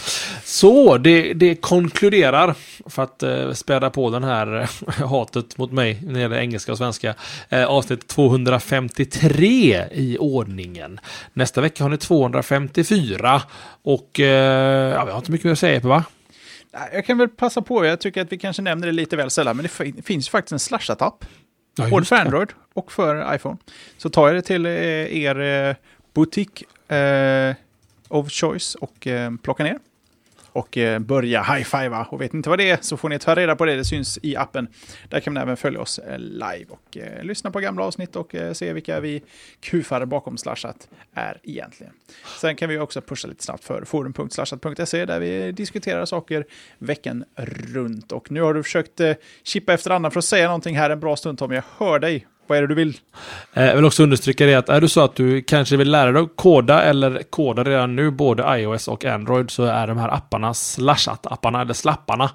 [0.44, 2.56] Så, det, det konkluderar,
[2.86, 6.72] för att eh, späda på den här eh, hatet mot mig när det gäller engelska
[6.72, 7.14] och svenska,
[7.50, 11.00] eh, avsnitt 253 i ordningen.
[11.34, 13.42] Nästa vecka har ni 254
[13.84, 16.04] och eh, ja, vi har inte mycket mer att säga på va?
[16.94, 19.58] Jag kan väl passa på, jag tycker att vi kanske nämner det lite väl sällan,
[19.58, 21.26] men det finns faktiskt en slashat-app.
[21.76, 23.58] Ja, både för Android och för iPhone.
[23.98, 24.72] Så tar jag det till eh,
[25.24, 25.76] er eh,
[26.14, 27.56] butik eh,
[28.08, 29.80] of choice och eh, plocka ner.
[30.54, 32.08] Och eh, börja high-fivea.
[32.10, 33.76] Och vet ni inte vad det är så får ni ta reda på det.
[33.76, 34.68] Det syns i appen.
[35.10, 38.36] Där kan man även följa oss eh, live och eh, lyssna på gamla avsnitt och
[38.54, 39.24] se vilka vi
[39.60, 41.94] kufar bakom slashat är egentligen.
[42.42, 46.46] Sen kan vi också pusha lite snabbt för forum.slashat.se där vi diskuterar saker
[46.78, 47.24] veckan
[47.74, 48.12] runt.
[48.12, 49.02] Och nu har du försökt
[49.44, 51.56] chippa efter andan för att säga någonting här en bra stund Tommy.
[51.56, 52.28] Jag hör dig.
[52.48, 52.98] Vad är det du vill?
[53.54, 56.12] Eh, jag vill också understryka det att är det så att du kanske vill lära
[56.12, 60.10] dig att koda eller koda redan nu både iOS och Android så är de här
[60.10, 62.30] apparna, slashat-apparna eller slapparna,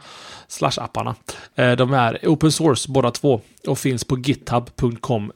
[0.48, 1.14] slash-apparna,
[1.54, 5.32] eh, de är open source båda två och finns på github.com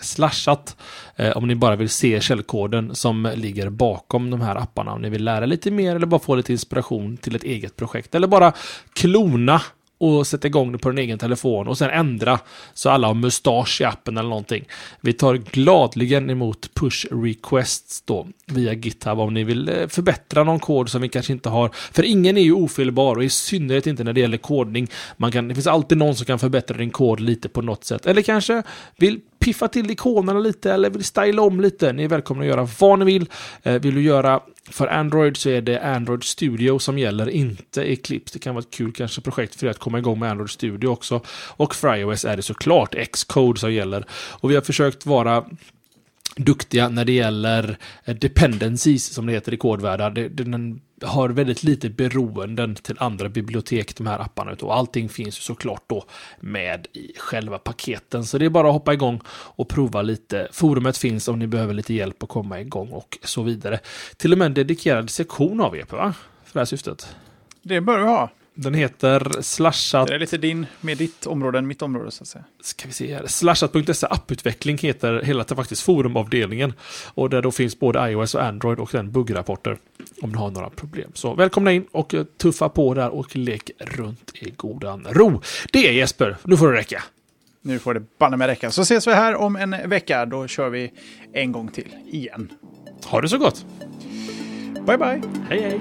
[0.00, 0.76] slashat
[1.16, 5.10] eh, om ni bara vill se källkoden som ligger bakom de här apparna om ni
[5.10, 8.52] vill lära lite mer eller bara få lite inspiration till ett eget projekt eller bara
[8.92, 9.60] klona
[10.04, 12.38] och sätta igång det på din egen telefon och sen ändra
[12.74, 14.64] så alla har mustasch i appen eller någonting.
[15.00, 20.58] Vi tar gladligen emot push requests då via GitHub om ni vill eh, förbättra någon
[20.58, 21.70] kod som vi kanske inte har.
[21.92, 24.88] För ingen är ju ofelbar och i synnerhet inte när det gäller kodning.
[25.16, 28.06] Man kan, det finns alltid någon som kan förbättra din kod lite på något sätt.
[28.06, 28.62] Eller kanske
[28.96, 31.92] vill piffa till ikonerna lite eller vill styla om lite.
[31.92, 33.28] Ni är välkomna att göra vad ni vill.
[33.62, 38.34] Eh, vill du göra för Android så är det Android Studio som gäller, inte Eclipse.
[38.34, 40.88] Det kan vara ett kul kanske projekt för er att komma igång med Android Studio
[40.88, 41.20] också.
[41.56, 44.04] Och för iOS är det såklart Xcode som gäller.
[44.12, 45.44] Och vi har försökt vara
[46.36, 50.10] duktiga när det gäller dependencies, som det heter i kodvärldar.
[50.10, 54.56] Den har väldigt lite beroenden till andra bibliotek, de här apparna.
[54.62, 56.04] Och allting finns ju såklart då
[56.40, 58.24] med i själva paketen.
[58.24, 60.48] Så det är bara att hoppa igång och prova lite.
[60.52, 63.80] Forumet finns om ni behöver lite hjälp att komma igång och så vidare.
[64.16, 66.14] Till och med en dedikerad sektion av EP, va?
[66.44, 67.16] För det här syftet.
[67.62, 68.30] Det bör vi ha.
[68.54, 70.08] Den heter Slashat...
[70.08, 72.44] Det är lite din, med ditt område än mitt område så att säga.
[72.60, 73.26] Ska vi se här.
[73.26, 76.72] Slashat.se apputveckling heter hela faktiskt forumavdelningen.
[77.14, 79.78] Och där då finns både iOS och Android och den buggrapporter.
[80.22, 81.10] Om du har några problem.
[81.14, 85.40] Så välkomna in och tuffa på där och lek runt i godan ro.
[85.72, 87.02] Det är Jesper, nu får det räcka.
[87.62, 88.70] Nu får det banne med räcka.
[88.70, 90.26] Så ses vi här om en vecka.
[90.26, 90.92] Då kör vi
[91.32, 92.52] en gång till igen.
[93.04, 93.66] Ha det så gott.
[94.86, 95.22] Bye bye.
[95.48, 95.80] Hej hej.